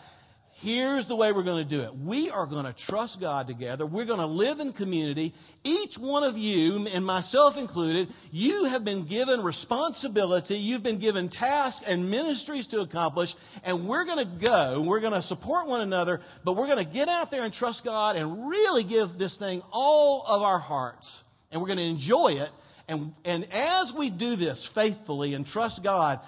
Here's 0.62 1.08
the 1.08 1.16
way 1.16 1.32
we're 1.32 1.42
going 1.42 1.64
to 1.64 1.68
do 1.68 1.82
it. 1.82 1.92
We 1.92 2.30
are 2.30 2.46
going 2.46 2.66
to 2.66 2.72
trust 2.72 3.20
God 3.20 3.48
together. 3.48 3.84
We're 3.84 4.04
going 4.04 4.20
to 4.20 4.26
live 4.26 4.60
in 4.60 4.72
community. 4.72 5.34
Each 5.64 5.98
one 5.98 6.22
of 6.22 6.38
you, 6.38 6.86
and 6.86 7.04
myself 7.04 7.58
included, 7.58 8.06
you 8.30 8.66
have 8.66 8.84
been 8.84 9.02
given 9.02 9.42
responsibility. 9.42 10.54
You've 10.54 10.84
been 10.84 10.98
given 10.98 11.28
tasks 11.28 11.84
and 11.84 12.12
ministries 12.12 12.68
to 12.68 12.80
accomplish. 12.80 13.34
And 13.64 13.88
we're 13.88 14.04
going 14.04 14.20
to 14.20 14.46
go. 14.46 14.80
We're 14.86 15.00
going 15.00 15.14
to 15.14 15.22
support 15.22 15.66
one 15.66 15.80
another. 15.80 16.20
But 16.44 16.52
we're 16.52 16.68
going 16.68 16.84
to 16.84 16.90
get 16.90 17.08
out 17.08 17.32
there 17.32 17.42
and 17.42 17.52
trust 17.52 17.84
God 17.84 18.14
and 18.14 18.48
really 18.48 18.84
give 18.84 19.18
this 19.18 19.34
thing 19.34 19.62
all 19.72 20.24
of 20.24 20.42
our 20.42 20.60
hearts. 20.60 21.24
And 21.50 21.60
we're 21.60 21.66
going 21.66 21.78
to 21.78 21.84
enjoy 21.84 22.34
it. 22.34 22.50
And, 22.86 23.14
and 23.24 23.48
as 23.52 23.92
we 23.92 24.10
do 24.10 24.36
this 24.36 24.64
faithfully 24.64 25.34
and 25.34 25.44
trust 25.44 25.82
God, 25.82 26.20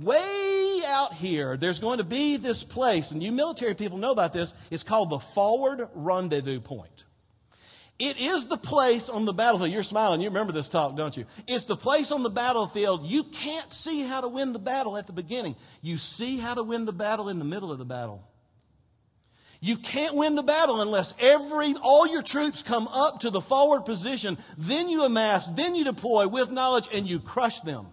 way 0.00 0.51
out 0.86 1.14
here, 1.14 1.56
there's 1.56 1.78
going 1.78 1.98
to 1.98 2.04
be 2.04 2.36
this 2.36 2.64
place, 2.64 3.10
and 3.10 3.22
you 3.22 3.32
military 3.32 3.74
people 3.74 3.98
know 3.98 4.12
about 4.12 4.32
this. 4.32 4.52
It's 4.70 4.84
called 4.84 5.10
the 5.10 5.18
Forward 5.18 5.88
Rendezvous 5.94 6.60
Point. 6.60 7.04
It 7.98 8.20
is 8.20 8.46
the 8.46 8.56
place 8.56 9.08
on 9.08 9.26
the 9.26 9.32
battlefield. 9.32 9.70
You're 9.70 9.84
smiling. 9.84 10.20
You 10.20 10.28
remember 10.28 10.52
this 10.52 10.68
talk, 10.68 10.96
don't 10.96 11.16
you? 11.16 11.24
It's 11.46 11.66
the 11.66 11.76
place 11.76 12.10
on 12.10 12.24
the 12.24 12.30
battlefield. 12.30 13.06
You 13.06 13.22
can't 13.22 13.72
see 13.72 14.02
how 14.02 14.20
to 14.20 14.28
win 14.28 14.52
the 14.52 14.58
battle 14.58 14.96
at 14.96 15.06
the 15.06 15.12
beginning. 15.12 15.54
You 15.82 15.98
see 15.98 16.38
how 16.38 16.54
to 16.54 16.64
win 16.64 16.84
the 16.84 16.92
battle 16.92 17.28
in 17.28 17.38
the 17.38 17.44
middle 17.44 17.70
of 17.70 17.78
the 17.78 17.84
battle. 17.84 18.26
You 19.60 19.76
can't 19.76 20.16
win 20.16 20.34
the 20.34 20.42
battle 20.42 20.80
unless 20.80 21.14
every, 21.20 21.74
all 21.74 22.08
your 22.08 22.22
troops 22.22 22.64
come 22.64 22.88
up 22.88 23.20
to 23.20 23.30
the 23.30 23.40
forward 23.40 23.82
position. 23.82 24.36
Then 24.58 24.88
you 24.88 25.04
amass, 25.04 25.46
then 25.46 25.76
you 25.76 25.84
deploy 25.84 26.26
with 26.26 26.50
knowledge, 26.50 26.88
and 26.92 27.08
you 27.08 27.20
crush 27.20 27.60
them. 27.60 27.86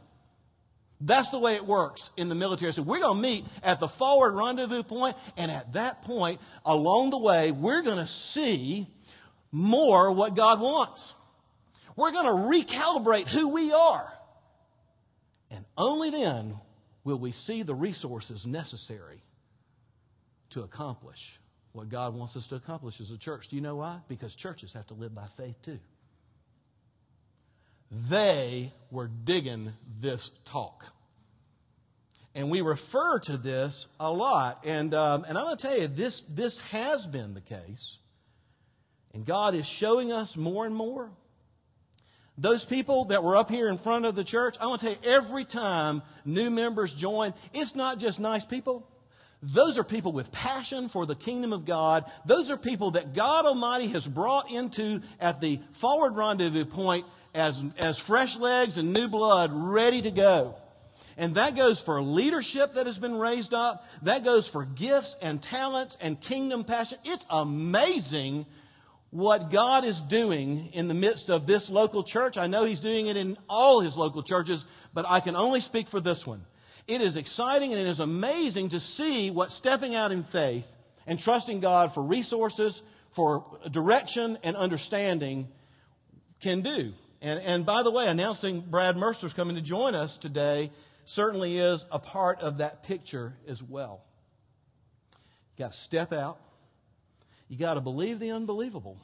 That's 1.01 1.29
the 1.29 1.39
way 1.39 1.55
it 1.55 1.65
works 1.65 2.11
in 2.17 2.27
the 2.27 2.35
military. 2.35 2.73
So 2.73 2.81
we're 2.81 2.99
going 2.99 3.15
to 3.15 3.21
meet 3.21 3.45
at 3.63 3.79
the 3.79 3.87
forward 3.87 4.35
rendezvous 4.35 4.83
point, 4.83 5.15
and 5.37 5.49
at 5.49 5.73
that 5.73 6.01
point, 6.01 6.41
along 6.65 7.11
the 7.11 7.19
way, 7.19 7.51
we're 7.51 7.83
going 7.83 7.97
to 7.97 8.07
see 8.07 8.87
more 9.51 10.11
what 10.11 10.35
God 10.35 10.59
wants. 10.59 11.13
We're 11.95 12.11
going 12.11 12.25
to 12.25 12.65
recalibrate 12.65 13.27
who 13.27 13.49
we 13.49 13.71
are. 13.71 14.11
And 15.51 15.65
only 15.77 16.09
then 16.09 16.55
will 17.03 17.17
we 17.17 17.31
see 17.31 17.63
the 17.63 17.75
resources 17.75 18.45
necessary 18.45 19.23
to 20.51 20.61
accomplish 20.61 21.39
what 21.71 21.89
God 21.89 22.15
wants 22.15 22.35
us 22.35 22.47
to 22.47 22.55
accomplish 22.55 22.99
as 22.99 23.11
a 23.11 23.17
church. 23.17 23.47
Do 23.47 23.55
you 23.55 23.61
know 23.61 23.77
why? 23.77 23.99
Because 24.07 24.35
churches 24.35 24.73
have 24.73 24.87
to 24.87 24.93
live 24.93 25.13
by 25.15 25.25
faith 25.27 25.61
too. 25.61 25.79
They 27.91 28.73
were 28.91 29.07
digging 29.07 29.73
this 29.99 30.31
talk. 30.45 30.85
And 32.35 32.51
we 32.51 32.61
refer 32.61 33.19
to 33.19 33.37
this 33.37 33.87
a 33.99 34.11
lot. 34.11 34.63
And, 34.65 34.93
um, 34.93 35.25
and 35.27 35.37
I'm 35.37 35.45
going 35.45 35.57
to 35.57 35.67
tell 35.67 35.77
you, 35.77 35.87
this, 35.87 36.21
this 36.21 36.59
has 36.59 37.07
been 37.07 37.33
the 37.33 37.41
case. 37.41 37.97
And 39.13 39.25
God 39.25 39.55
is 39.55 39.67
showing 39.67 40.11
us 40.11 40.37
more 40.37 40.65
and 40.65 40.75
more. 40.75 41.09
Those 42.37 42.63
people 42.63 43.05
that 43.05 43.23
were 43.23 43.35
up 43.35 43.49
here 43.49 43.67
in 43.67 43.77
front 43.77 44.05
of 44.05 44.15
the 44.15 44.23
church, 44.23 44.55
I 44.61 44.67
want 44.67 44.81
to 44.81 44.87
tell 44.87 44.95
you, 44.95 45.11
every 45.11 45.43
time 45.43 46.01
new 46.23 46.49
members 46.49 46.93
join, 46.93 47.33
it's 47.53 47.75
not 47.75 47.99
just 47.99 48.19
nice 48.19 48.45
people. 48.45 48.87
Those 49.41 49.77
are 49.77 49.83
people 49.83 50.11
with 50.11 50.31
passion 50.31 50.89
for 50.89 51.05
the 51.05 51.15
kingdom 51.15 51.51
of 51.51 51.65
God. 51.65 52.05
Those 52.25 52.51
are 52.51 52.57
people 52.57 52.91
that 52.91 53.13
God 53.13 53.45
Almighty 53.45 53.87
has 53.87 54.07
brought 54.07 54.51
into 54.51 55.01
at 55.19 55.41
the 55.41 55.59
forward 55.71 56.15
rendezvous 56.15 56.65
point 56.65 57.05
as, 57.39 57.63
as 57.79 57.97
fresh 57.97 58.37
legs 58.37 58.77
and 58.77 58.93
new 58.93 59.07
blood 59.07 59.51
ready 59.53 60.01
to 60.01 60.11
go. 60.11 60.55
And 61.17 61.35
that 61.35 61.55
goes 61.55 61.81
for 61.81 62.01
leadership 62.01 62.73
that 62.73 62.85
has 62.85 62.97
been 62.97 63.17
raised 63.17 63.53
up. 63.53 63.85
That 64.03 64.23
goes 64.23 64.47
for 64.47 64.63
gifts 64.63 65.15
and 65.21 65.41
talents 65.41 65.97
and 65.99 66.19
kingdom 66.19 66.63
passion. 66.63 66.97
It's 67.03 67.25
amazing 67.29 68.45
what 69.11 69.51
God 69.51 69.83
is 69.83 70.01
doing 70.01 70.69
in 70.73 70.87
the 70.87 70.93
midst 70.93 71.29
of 71.29 71.45
this 71.45 71.69
local 71.69 72.03
church. 72.03 72.37
I 72.37 72.47
know 72.47 72.63
He's 72.63 72.79
doing 72.79 73.07
it 73.07 73.17
in 73.17 73.37
all 73.49 73.81
His 73.81 73.97
local 73.97 74.23
churches, 74.23 74.65
but 74.93 75.05
I 75.07 75.19
can 75.19 75.35
only 75.35 75.59
speak 75.59 75.87
for 75.87 75.99
this 75.99 76.25
one. 76.25 76.45
It 76.87 77.01
is 77.01 77.17
exciting 77.17 77.71
and 77.71 77.81
it 77.81 77.87
is 77.87 77.99
amazing 77.99 78.69
to 78.69 78.79
see 78.79 79.29
what 79.29 79.51
stepping 79.51 79.95
out 79.95 80.11
in 80.11 80.23
faith 80.23 80.67
and 81.05 81.19
trusting 81.19 81.59
God 81.59 81.93
for 81.93 82.01
resources, 82.01 82.81
for 83.11 83.43
direction 83.69 84.37
and 84.43 84.55
understanding 84.55 85.49
can 86.39 86.61
do. 86.61 86.93
And, 87.21 87.39
and 87.39 87.65
by 87.65 87.83
the 87.83 87.91
way, 87.91 88.07
announcing 88.07 88.61
Brad 88.61 88.95
Mercer's 88.95 89.33
coming 89.33 89.55
to 89.55 89.61
join 89.61 89.95
us 89.95 90.17
today 90.17 90.71
certainly 91.05 91.57
is 91.57 91.85
a 91.91 91.99
part 91.99 92.41
of 92.41 92.59
that 92.59 92.83
picture 92.83 93.35
as 93.47 93.61
well. 93.61 94.03
You 95.57 95.65
got 95.65 95.73
to 95.73 95.77
step 95.77 96.13
out. 96.13 96.39
You 97.49 97.57
got 97.57 97.73
to 97.73 97.81
believe 97.81 98.19
the 98.19 98.31
unbelievable. 98.31 98.97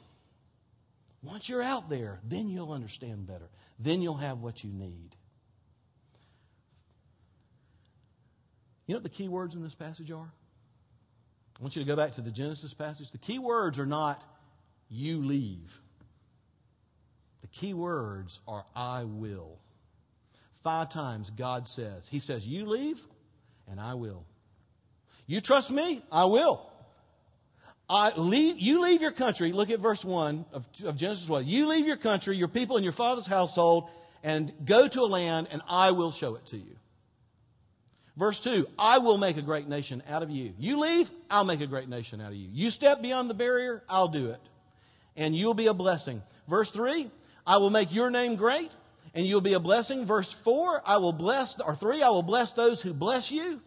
Once 1.22 1.48
you're 1.48 1.62
out 1.62 1.90
there, 1.90 2.20
then 2.24 2.48
you'll 2.48 2.72
understand 2.72 3.26
better. 3.26 3.50
Then 3.78 4.00
you'll 4.00 4.16
have 4.16 4.40
what 4.40 4.62
you 4.62 4.72
need. 4.72 5.16
You 8.86 8.94
know 8.94 8.98
what 8.98 9.02
the 9.02 9.10
key 9.10 9.28
words 9.28 9.54
in 9.54 9.62
this 9.62 9.74
passage 9.74 10.10
are? 10.12 10.32
I 11.58 11.62
want 11.62 11.74
you 11.74 11.82
to 11.82 11.88
go 11.88 11.96
back 11.96 12.12
to 12.12 12.20
the 12.20 12.30
Genesis 12.30 12.72
passage. 12.72 13.10
The 13.10 13.18
key 13.18 13.38
words 13.38 13.78
are 13.78 13.86
not 13.86 14.22
you 14.88 15.24
leave. 15.24 15.80
The 17.46 17.58
key 17.58 17.74
words 17.74 18.40
are 18.48 18.64
I 18.74 19.04
will. 19.04 19.58
Five 20.64 20.90
times 20.90 21.30
God 21.30 21.68
says, 21.68 22.08
He 22.08 22.18
says, 22.18 22.46
You 22.46 22.66
leave, 22.66 23.00
and 23.70 23.78
I 23.78 23.94
will. 23.94 24.24
You 25.28 25.40
trust 25.40 25.70
me? 25.70 26.02
I 26.10 26.24
will. 26.24 26.68
I 27.88 28.12
leave, 28.16 28.58
you 28.58 28.82
leave 28.82 29.00
your 29.00 29.12
country. 29.12 29.52
Look 29.52 29.70
at 29.70 29.78
verse 29.78 30.04
1 30.04 30.44
of, 30.52 30.66
of 30.84 30.96
Genesis 30.96 31.28
1. 31.28 31.46
You 31.46 31.68
leave 31.68 31.86
your 31.86 31.96
country, 31.96 32.36
your 32.36 32.48
people, 32.48 32.76
and 32.76 32.82
your 32.82 32.92
father's 32.92 33.26
household, 33.26 33.90
and 34.24 34.52
go 34.64 34.88
to 34.88 35.02
a 35.02 35.06
land, 35.06 35.46
and 35.52 35.62
I 35.68 35.92
will 35.92 36.10
show 36.10 36.34
it 36.34 36.46
to 36.46 36.56
you. 36.56 36.76
Verse 38.16 38.40
2 38.40 38.66
I 38.76 38.98
will 38.98 39.18
make 39.18 39.36
a 39.36 39.42
great 39.42 39.68
nation 39.68 40.02
out 40.08 40.24
of 40.24 40.30
you. 40.30 40.52
You 40.58 40.80
leave, 40.80 41.08
I'll 41.30 41.44
make 41.44 41.60
a 41.60 41.66
great 41.68 41.88
nation 41.88 42.20
out 42.20 42.32
of 42.32 42.36
you. 42.36 42.48
You 42.50 42.70
step 42.70 43.02
beyond 43.02 43.30
the 43.30 43.34
barrier, 43.34 43.84
I'll 43.88 44.08
do 44.08 44.30
it. 44.30 44.40
And 45.14 45.36
you'll 45.36 45.54
be 45.54 45.68
a 45.68 45.74
blessing. 45.74 46.22
Verse 46.48 46.72
3 46.72 47.08
I 47.46 47.58
will 47.58 47.70
make 47.70 47.94
your 47.94 48.10
name 48.10 48.36
great, 48.36 48.74
and 49.14 49.24
you'll 49.26 49.40
be 49.40 49.54
a 49.54 49.60
blessing. 49.60 50.04
Verse 50.04 50.32
4 50.32 50.82
I 50.84 50.96
will 50.96 51.12
bless, 51.12 51.60
or 51.60 51.76
3 51.76 52.02
I 52.02 52.10
will 52.10 52.22
bless 52.22 52.52
those 52.52 52.82
who 52.82 52.92
bless 52.92 53.30
you, 53.30 53.60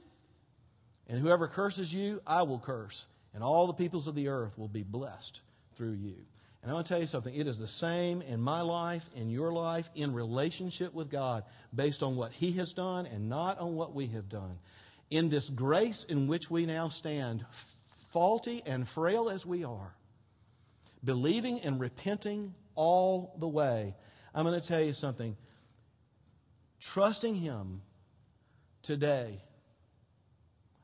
and 1.08 1.20
whoever 1.20 1.48
curses 1.48 1.94
you, 1.94 2.22
I 2.28 2.44
will 2.44 2.60
curse 2.60 3.08
and 3.34 3.44
all 3.44 3.68
the 3.68 3.74
peoples 3.74 4.08
of 4.08 4.16
the 4.16 4.28
earth 4.28 4.58
will 4.58 4.68
be 4.68 4.84
blessed 4.84 5.42
through 5.74 5.94
you. 5.94 6.16
And 6.62 6.70
I 6.70 6.74
want 6.74 6.88
to 6.88 6.94
tell 6.94 7.02
you 7.02 7.08
something. 7.08 7.34
It 7.34 7.48
is 7.48 7.58
the 7.58 7.68
same 7.68 8.22
in 8.22 8.42
my 8.42 8.62
life, 8.62 9.10
in 9.16 9.30
your 9.30 9.54
life, 9.54 9.90
in 9.96 10.14
relationship 10.14 10.94
with 10.94 11.10
God, 11.10 11.44
based 11.74 12.04
on 12.04 12.18
what 12.18 12.34
He 12.34 12.52
has 12.54 12.74
done 12.74 13.06
and 13.06 13.30
not 13.30 13.60
on 13.60 13.76
what 13.76 13.96
we 13.96 14.08
have 14.08 14.28
done. 14.28 14.60
In 15.10 15.30
this 15.30 15.50
grace 15.50 16.04
in 16.04 16.28
which 16.28 16.52
we 16.52 16.66
now 16.66 16.90
stand, 16.90 17.46
faulty 17.52 18.62
and 18.66 18.88
frail 18.88 19.30
as 19.30 19.46
we 19.46 19.64
are, 19.64 19.94
believing 21.04 21.62
and 21.62 21.80
repenting 21.80 22.54
all 22.80 23.36
the 23.38 23.48
way, 23.48 23.94
I'm 24.34 24.46
going 24.46 24.60
to 24.60 24.66
tell 24.66 24.82
you 24.82 24.94
something. 24.94 25.36
Trusting 26.80 27.36
Him 27.36 27.82
today 28.84 29.42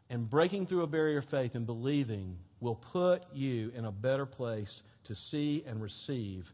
and 0.10 0.30
breaking 0.30 0.66
through 0.66 0.82
a 0.82 0.88
barrier 0.88 1.20
of 1.20 1.26
faith 1.26 1.56
and 1.56 1.66
believing 1.66 2.38
will 2.60 2.76
put 2.76 3.24
you 3.34 3.72
in 3.74 3.86
a 3.86 3.94
better 3.94 4.26
place 4.26 4.84
to 5.06 5.16
see 5.16 5.64
and 5.66 5.82
receive 5.82 6.52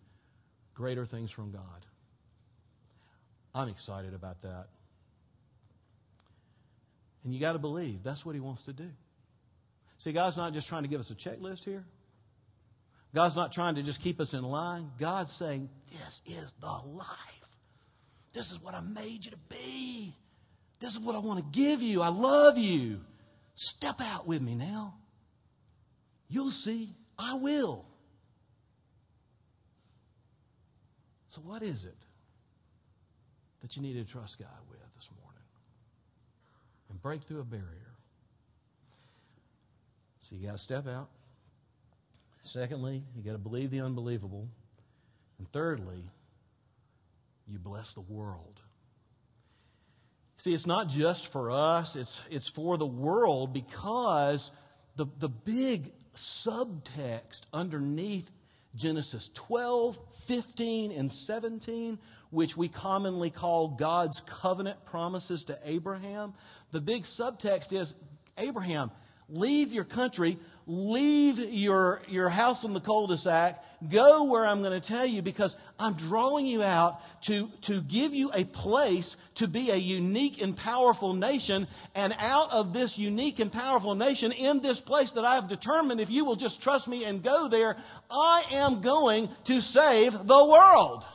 greater 0.75 1.07
things 1.07 1.31
from 1.31 1.49
God. 1.49 1.87
I'm 3.55 3.67
excited 3.67 4.13
about 4.13 4.43
that. 4.43 4.67
And 7.23 7.33
you 7.33 7.39
got 7.39 7.53
to 7.53 7.59
believe 7.59 8.03
that's 8.03 8.23
what 8.23 8.35
He 8.35 8.41
wants 8.41 8.61
to 8.63 8.73
do. 8.73 8.91
See, 9.97 10.11
God's 10.11 10.37
not 10.37 10.53
just 10.53 10.67
trying 10.67 10.83
to 10.83 10.87
give 10.87 10.99
us 10.99 11.09
a 11.09 11.15
checklist 11.15 11.63
here. 11.63 11.83
God's 13.13 13.35
not 13.35 13.51
trying 13.51 13.75
to 13.75 13.83
just 13.83 14.01
keep 14.01 14.19
us 14.19 14.33
in 14.33 14.43
line. 14.43 14.91
God's 14.97 15.33
saying, 15.33 15.69
This 15.91 16.21
is 16.25 16.53
the 16.61 16.71
life. 16.85 17.07
This 18.33 18.51
is 18.51 18.61
what 18.61 18.73
I 18.73 18.79
made 18.79 19.25
you 19.25 19.31
to 19.31 19.37
be. 19.49 20.15
This 20.79 20.93
is 20.93 20.99
what 20.99 21.15
I 21.15 21.19
want 21.19 21.39
to 21.39 21.45
give 21.51 21.81
you. 21.81 22.01
I 22.01 22.07
love 22.07 22.57
you. 22.57 23.01
Step 23.55 23.99
out 24.01 24.25
with 24.25 24.41
me 24.41 24.55
now. 24.55 24.95
You'll 26.29 26.51
see. 26.51 26.95
I 27.19 27.35
will. 27.35 27.85
So, 31.27 31.41
what 31.41 31.61
is 31.61 31.85
it 31.85 31.97
that 33.61 33.75
you 33.75 33.81
need 33.81 33.93
to 33.93 34.03
trust 34.03 34.39
God 34.39 34.47
with 34.69 34.79
this 34.95 35.09
morning? 35.21 35.43
And 36.89 37.01
break 37.01 37.23
through 37.23 37.41
a 37.41 37.45
barrier. 37.45 37.95
So, 40.21 40.35
you 40.35 40.47
got 40.47 40.53
to 40.53 40.57
step 40.57 40.87
out. 40.87 41.09
Secondly, 42.41 43.03
you 43.15 43.23
got 43.23 43.33
to 43.33 43.37
believe 43.37 43.71
the 43.71 43.81
unbelievable. 43.81 44.49
And 45.37 45.47
thirdly, 45.51 46.03
you 47.47 47.59
bless 47.59 47.93
the 47.93 48.01
world. 48.01 48.61
See, 50.37 50.53
it's 50.53 50.65
not 50.65 50.89
just 50.89 51.31
for 51.31 51.51
us, 51.51 51.95
it's, 51.95 52.23
it's 52.31 52.47
for 52.47 52.77
the 52.77 52.87
world 52.87 53.53
because 53.53 54.51
the, 54.95 55.05
the 55.19 55.29
big 55.29 55.91
subtext 56.15 57.41
underneath 57.53 58.31
Genesis 58.75 59.29
12, 59.33 59.99
15, 60.25 60.91
and 60.93 61.11
17, 61.11 61.99
which 62.31 62.55
we 62.55 62.69
commonly 62.69 63.29
call 63.29 63.67
God's 63.67 64.21
covenant 64.21 64.83
promises 64.85 65.43
to 65.45 65.59
Abraham, 65.63 66.33
the 66.71 66.81
big 66.81 67.03
subtext 67.03 67.73
is 67.73 67.93
Abraham, 68.37 68.91
leave 69.29 69.73
your 69.73 69.83
country, 69.83 70.37
leave 70.67 71.39
your, 71.39 72.01
your 72.07 72.29
house 72.29 72.63
in 72.63 72.73
the 72.73 72.79
cul-de-sac, 72.79 73.63
go 73.89 74.25
where 74.25 74.45
I'm 74.45 74.61
going 74.61 74.79
to 74.79 74.87
tell 74.87 75.05
you 75.05 75.21
because 75.21 75.55
I'm 75.79 75.93
drawing 75.93 76.45
you 76.45 76.63
out 76.63 77.01
to, 77.23 77.49
to 77.61 77.81
give 77.81 78.13
you 78.13 78.31
a 78.33 78.43
place 78.45 79.17
to 79.35 79.47
be 79.47 79.71
a 79.71 79.75
unique 79.75 80.41
and 80.41 80.55
powerful 80.55 81.13
nation. 81.13 81.67
And 81.95 82.13
out 82.19 82.51
of 82.51 82.73
this 82.73 82.97
unique 82.97 83.39
and 83.39 83.51
powerful 83.51 83.95
nation, 83.95 84.31
in 84.31 84.61
this 84.61 84.79
place 84.79 85.11
that 85.13 85.25
I 85.25 85.35
have 85.35 85.47
determined, 85.47 85.99
if 85.99 86.11
you 86.11 86.25
will 86.25 86.35
just 86.35 86.61
trust 86.61 86.87
me 86.87 87.05
and 87.05 87.23
go 87.23 87.47
there, 87.47 87.75
I 88.09 88.43
am 88.51 88.81
going 88.81 89.29
to 89.45 89.61
save 89.61 90.13
the 90.13 90.45
world. 90.45 91.05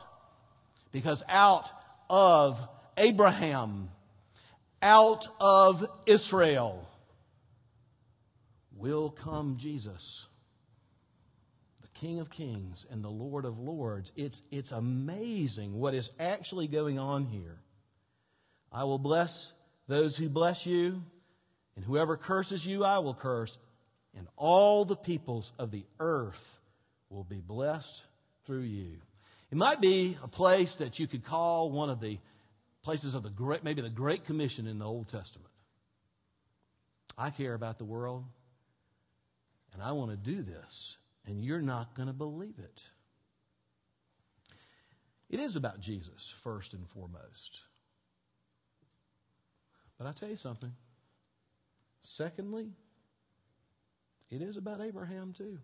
Because 0.91 1.23
out 1.29 1.69
of 2.09 2.61
Abraham, 2.97 3.89
out 4.81 5.27
of 5.39 5.87
Israel, 6.05 6.87
will 8.77 9.09
come 9.09 9.57
Jesus, 9.57 10.27
the 11.81 11.87
King 11.99 12.19
of 12.19 12.29
Kings 12.29 12.85
and 12.89 13.03
the 13.03 13.09
Lord 13.09 13.45
of 13.45 13.59
Lords. 13.59 14.11
It's, 14.15 14.43
it's 14.51 14.71
amazing 14.71 15.73
what 15.73 15.93
is 15.93 16.09
actually 16.19 16.67
going 16.67 16.99
on 16.99 17.25
here. 17.25 17.59
I 18.71 18.83
will 18.83 18.99
bless 18.99 19.51
those 19.87 20.15
who 20.17 20.29
bless 20.29 20.65
you, 20.65 21.03
and 21.75 21.85
whoever 21.85 22.17
curses 22.17 22.65
you, 22.65 22.83
I 22.83 22.99
will 22.99 23.13
curse, 23.13 23.57
and 24.15 24.27
all 24.35 24.85
the 24.85 24.95
peoples 24.95 25.53
of 25.57 25.71
the 25.71 25.85
earth 25.99 26.59
will 27.09 27.23
be 27.23 27.39
blessed 27.39 28.03
through 28.45 28.61
you. 28.61 28.97
It 29.51 29.57
might 29.57 29.79
be 29.79 30.17
a 30.23 30.27
place 30.27 30.75
that 30.77 30.99
you 30.99 31.07
could 31.07 31.23
call 31.23 31.71
one 31.71 31.89
of 31.89 32.01
the 32.01 32.19
places 32.83 33.15
of 33.15 33.23
the 33.23 33.29
great, 33.29 33.63
maybe 33.63 33.81
the 33.81 33.89
Great 33.89 34.25
Commission 34.25 34.67
in 34.67 34.79
the 34.79 34.85
Old 34.85 35.07
Testament. 35.07 35.49
I 37.17 37.29
care 37.29 37.53
about 37.53 37.77
the 37.77 37.85
world, 37.85 38.25
and 39.73 39.81
I 39.81 39.91
want 39.91 40.11
to 40.11 40.17
do 40.17 40.41
this, 40.41 40.97
and 41.25 41.43
you're 41.43 41.61
not 41.61 41.95
going 41.95 42.07
to 42.07 42.13
believe 42.13 42.59
it. 42.59 42.81
It 45.29 45.39
is 45.39 45.55
about 45.55 45.79
Jesus, 45.79 46.33
first 46.41 46.73
and 46.73 46.87
foremost. 46.87 47.61
But 49.97 50.07
I 50.07 50.11
tell 50.11 50.29
you 50.29 50.35
something. 50.35 50.71
Secondly, 52.01 52.71
it 54.29 54.41
is 54.41 54.57
about 54.57 54.79
Abraham 54.81 55.33
too. 55.33 55.57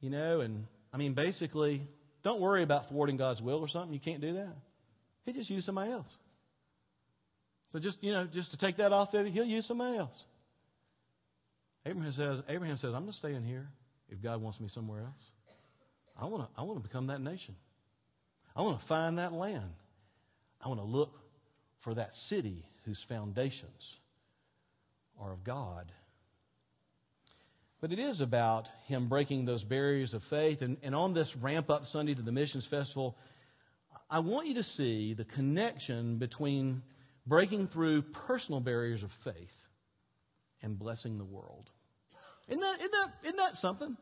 You 0.00 0.10
know, 0.10 0.40
and 0.40 0.66
I 0.92 0.98
mean, 0.98 1.14
basically, 1.14 1.80
don't 2.22 2.40
worry 2.40 2.62
about 2.62 2.88
thwarting 2.88 3.16
God's 3.16 3.40
will 3.40 3.60
or 3.60 3.68
something. 3.68 3.94
You 3.94 4.00
can't 4.00 4.20
do 4.20 4.34
that. 4.34 4.56
He 5.24 5.32
just 5.32 5.48
use 5.48 5.64
somebody 5.64 5.92
else. 5.92 6.18
So 7.68 7.78
just, 7.78 8.04
you 8.04 8.12
know, 8.12 8.26
just 8.26 8.50
to 8.50 8.58
take 8.58 8.76
that 8.76 8.92
off 8.92 9.10
there, 9.10 9.24
he'll 9.24 9.44
use 9.44 9.64
somebody 9.64 9.96
else. 9.96 10.24
Abraham 11.86 12.12
says, 12.12 12.42
Abraham 12.48 12.76
says, 12.76 12.94
I'm 12.94 13.00
going 13.00 13.12
to 13.12 13.16
stay 13.16 13.34
in 13.34 13.42
here 13.42 13.68
if 14.08 14.22
God 14.22 14.40
wants 14.40 14.60
me 14.60 14.68
somewhere 14.68 15.00
else. 15.02 15.30
I 16.18 16.26
want 16.26 16.44
to, 16.44 16.60
I 16.60 16.64
want 16.64 16.82
to 16.82 16.88
become 16.88 17.08
that 17.08 17.20
nation. 17.20 17.56
I 18.56 18.62
want 18.62 18.78
to 18.78 18.84
find 18.84 19.18
that 19.18 19.32
land. 19.32 19.74
I 20.62 20.68
want 20.68 20.80
to 20.80 20.86
look 20.86 21.18
for 21.80 21.94
that 21.94 22.14
city 22.14 22.64
whose 22.84 23.02
foundations 23.02 23.96
are 25.20 25.32
of 25.32 25.44
God. 25.44 25.92
But 27.80 27.92
it 27.92 27.98
is 27.98 28.22
about 28.22 28.70
him 28.86 29.08
breaking 29.08 29.44
those 29.44 29.64
barriers 29.64 30.14
of 30.14 30.22
faith. 30.22 30.62
And, 30.62 30.78
and 30.82 30.94
on 30.94 31.12
this 31.12 31.36
ramp 31.36 31.68
up 31.68 31.84
Sunday 31.84 32.14
to 32.14 32.22
the 32.22 32.32
Missions 32.32 32.64
Festival, 32.64 33.18
I 34.08 34.20
want 34.20 34.46
you 34.46 34.54
to 34.54 34.62
see 34.62 35.12
the 35.12 35.24
connection 35.24 36.16
between 36.16 36.82
breaking 37.26 37.66
through 37.66 38.02
personal 38.02 38.60
barriers 38.60 39.02
of 39.02 39.12
faith 39.12 39.63
and 40.64 40.78
blessing 40.78 41.18
the 41.18 41.24
world. 41.24 41.70
Isn't 42.48 42.60
that, 42.60 42.78
isn't 42.78 42.92
that, 42.92 43.08
isn't 43.22 43.36
that 43.36 43.56
something? 43.56 43.96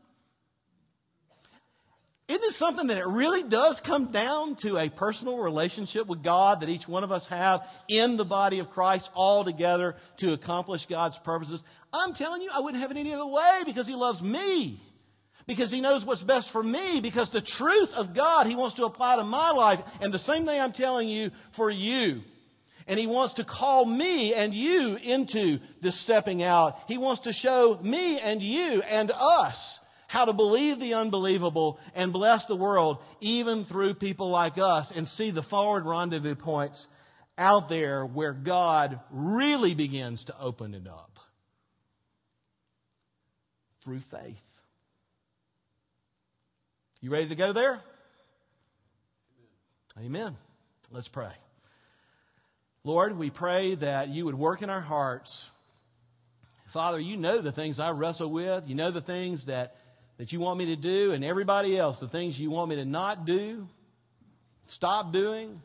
Isn't 2.29 2.43
it 2.43 2.53
something 2.53 2.87
that 2.87 2.97
it 2.97 3.05
really 3.05 3.43
does 3.43 3.81
come 3.81 4.11
down 4.11 4.55
to 4.57 4.77
a 4.77 4.89
personal 4.89 5.37
relationship 5.37 6.07
with 6.07 6.23
God 6.23 6.61
that 6.61 6.69
each 6.69 6.87
one 6.87 7.03
of 7.03 7.11
us 7.11 7.27
have 7.27 7.69
in 7.89 8.15
the 8.15 8.23
body 8.23 8.59
of 8.59 8.71
Christ 8.71 9.11
all 9.13 9.43
together 9.43 9.97
to 10.17 10.31
accomplish 10.31 10.85
God's 10.85 11.19
purposes? 11.19 11.63
I'm 11.91 12.13
telling 12.13 12.41
you, 12.41 12.49
I 12.53 12.61
wouldn't 12.61 12.81
have 12.81 12.91
it 12.91 12.97
any 12.97 13.13
other 13.13 13.25
way 13.25 13.63
because 13.65 13.87
He 13.87 13.95
loves 13.95 14.23
me. 14.23 14.79
Because 15.45 15.69
He 15.69 15.81
knows 15.81 16.05
what's 16.05 16.23
best 16.23 16.49
for 16.49 16.63
me. 16.63 17.01
Because 17.01 17.29
the 17.29 17.41
truth 17.41 17.93
of 17.93 18.13
God 18.13 18.47
He 18.47 18.55
wants 18.55 18.75
to 18.75 18.85
apply 18.85 19.17
to 19.17 19.25
my 19.25 19.51
life. 19.51 19.83
And 20.01 20.13
the 20.13 20.17
same 20.17 20.45
thing 20.45 20.61
I'm 20.61 20.71
telling 20.71 21.09
you 21.09 21.31
for 21.51 21.69
you. 21.69 22.23
And 22.87 22.99
He 22.99 23.07
wants 23.07 23.35
to 23.35 23.43
call 23.43 23.85
me 23.85 24.33
and 24.33 24.53
you 24.53 24.97
into 25.01 25.59
this 25.81 25.95
stepping 25.95 26.43
out. 26.43 26.79
He 26.87 26.97
wants 26.97 27.21
to 27.21 27.33
show 27.33 27.79
me 27.81 28.19
and 28.19 28.41
you 28.41 28.81
and 28.81 29.11
us 29.11 29.79
how 30.07 30.25
to 30.25 30.33
believe 30.33 30.79
the 30.79 30.93
unbelievable 30.93 31.79
and 31.95 32.13
bless 32.13 32.45
the 32.45 32.55
world, 32.55 32.99
even 33.19 33.65
through 33.65 33.95
people 33.95 34.29
like 34.29 34.59
us, 34.59 34.91
and 34.91 35.07
see 35.07 35.31
the 35.31 35.41
forward 35.41 35.85
rendezvous 35.87 36.35
points 36.35 36.87
out 37.37 37.67
there 37.67 38.05
where 38.05 38.33
God 38.33 38.99
really 39.09 39.73
begins 39.73 40.25
to 40.25 40.39
open 40.39 40.75
it 40.75 40.87
up 40.87 41.19
through 43.83 44.01
faith. 44.01 44.43
You 47.01 47.09
ready 47.09 47.27
to 47.29 47.35
go 47.35 47.51
there? 47.51 47.81
Amen. 49.99 50.37
Let's 50.91 51.07
pray. 51.07 51.31
Lord, 52.83 53.17
we 53.17 53.29
pray 53.29 53.75
that 53.75 54.09
you 54.09 54.25
would 54.25 54.35
work 54.35 54.61
in 54.61 54.69
our 54.69 54.81
hearts. 54.81 55.49
Father, 56.67 56.99
you 56.99 57.17
know 57.17 57.39
the 57.39 57.51
things 57.51 57.79
I 57.79 57.91
wrestle 57.91 58.29
with. 58.29 58.67
You 58.67 58.75
know 58.75 58.91
the 58.91 59.01
things 59.01 59.45
that 59.45 59.77
that 60.17 60.31
you 60.31 60.39
want 60.39 60.59
me 60.59 60.67
to 60.67 60.75
do, 60.75 61.11
and 61.11 61.23
everybody 61.23 61.77
else, 61.77 61.99
the 61.99 62.07
things 62.07 62.39
you 62.39 62.49
want 62.49 62.69
me 62.69 62.75
to 62.75 62.85
not 62.85 63.25
do, 63.25 63.67
stop 64.65 65.11
doing. 65.11 65.61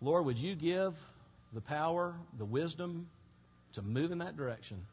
Lord, 0.00 0.24
would 0.26 0.38
you 0.38 0.54
give 0.54 0.94
the 1.52 1.60
power, 1.60 2.14
the 2.38 2.44
wisdom 2.44 3.08
to 3.74 3.82
move 3.82 4.10
in 4.10 4.18
that 4.18 4.36
direction? 4.36 4.86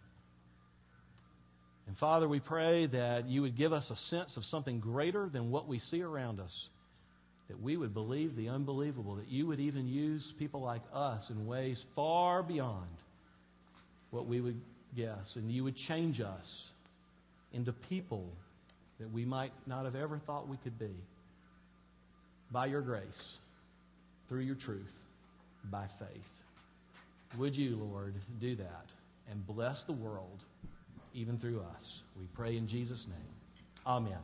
And 1.88 1.98
Father, 1.98 2.28
we 2.28 2.40
pray 2.40 2.86
that 2.88 3.28
you 3.28 3.42
would 3.42 3.56
give 3.56 3.74
us 3.74 3.92
a 3.92 3.96
sense 3.96 4.38
of 4.38 4.46
something 4.46 4.80
greater 4.80 5.28
than 5.28 5.50
what 5.52 5.68
we 5.68 5.80
see 5.80 6.02
around 6.02 6.40
us. 6.40 6.70
That 7.50 7.62
we 7.62 7.78
would 7.78 7.94
believe 7.94 8.36
the 8.36 8.50
unbelievable, 8.50 9.16
that 9.16 9.28
you 9.28 9.48
would 9.48 9.60
even 9.60 9.88
use 9.88 10.32
people 10.32 10.62
like 10.62 10.84
us 10.94 11.30
in 11.32 11.48
ways 11.48 11.86
far 11.96 12.44
beyond 12.44 12.88
what 14.12 14.28
we 14.28 14.40
would 14.40 14.60
guess, 14.96 15.36
and 15.36 15.52
you 15.52 15.64
would 15.64 15.76
change 15.76 16.22
us 16.22 16.70
into 17.54 17.74
people 17.74 18.30
that 19.00 19.12
we 19.12 19.26
might 19.26 19.52
not 19.66 19.86
have 19.86 19.96
ever 19.96 20.18
thought 20.18 20.48
we 20.48 20.58
could 20.58 20.78
be. 20.78 20.94
By 22.52 22.68
your 22.68 22.82
grace, 22.82 23.38
through 24.28 24.42
your 24.42 24.56
truth, 24.56 24.94
by 25.72 25.86
faith. 25.88 26.42
Would 27.38 27.56
you, 27.56 27.76
Lord, 27.76 28.16
do 28.40 28.56
that 28.56 28.86
and 29.30 29.46
bless 29.46 29.84
the 29.84 29.94
world 29.94 30.44
even 31.14 31.38
through 31.38 31.64
us? 31.76 32.02
We 32.20 32.26
pray 32.34 32.58
in 32.58 32.68
Jesus' 32.68 33.08
name. 33.08 33.18
Amen. 33.86 34.20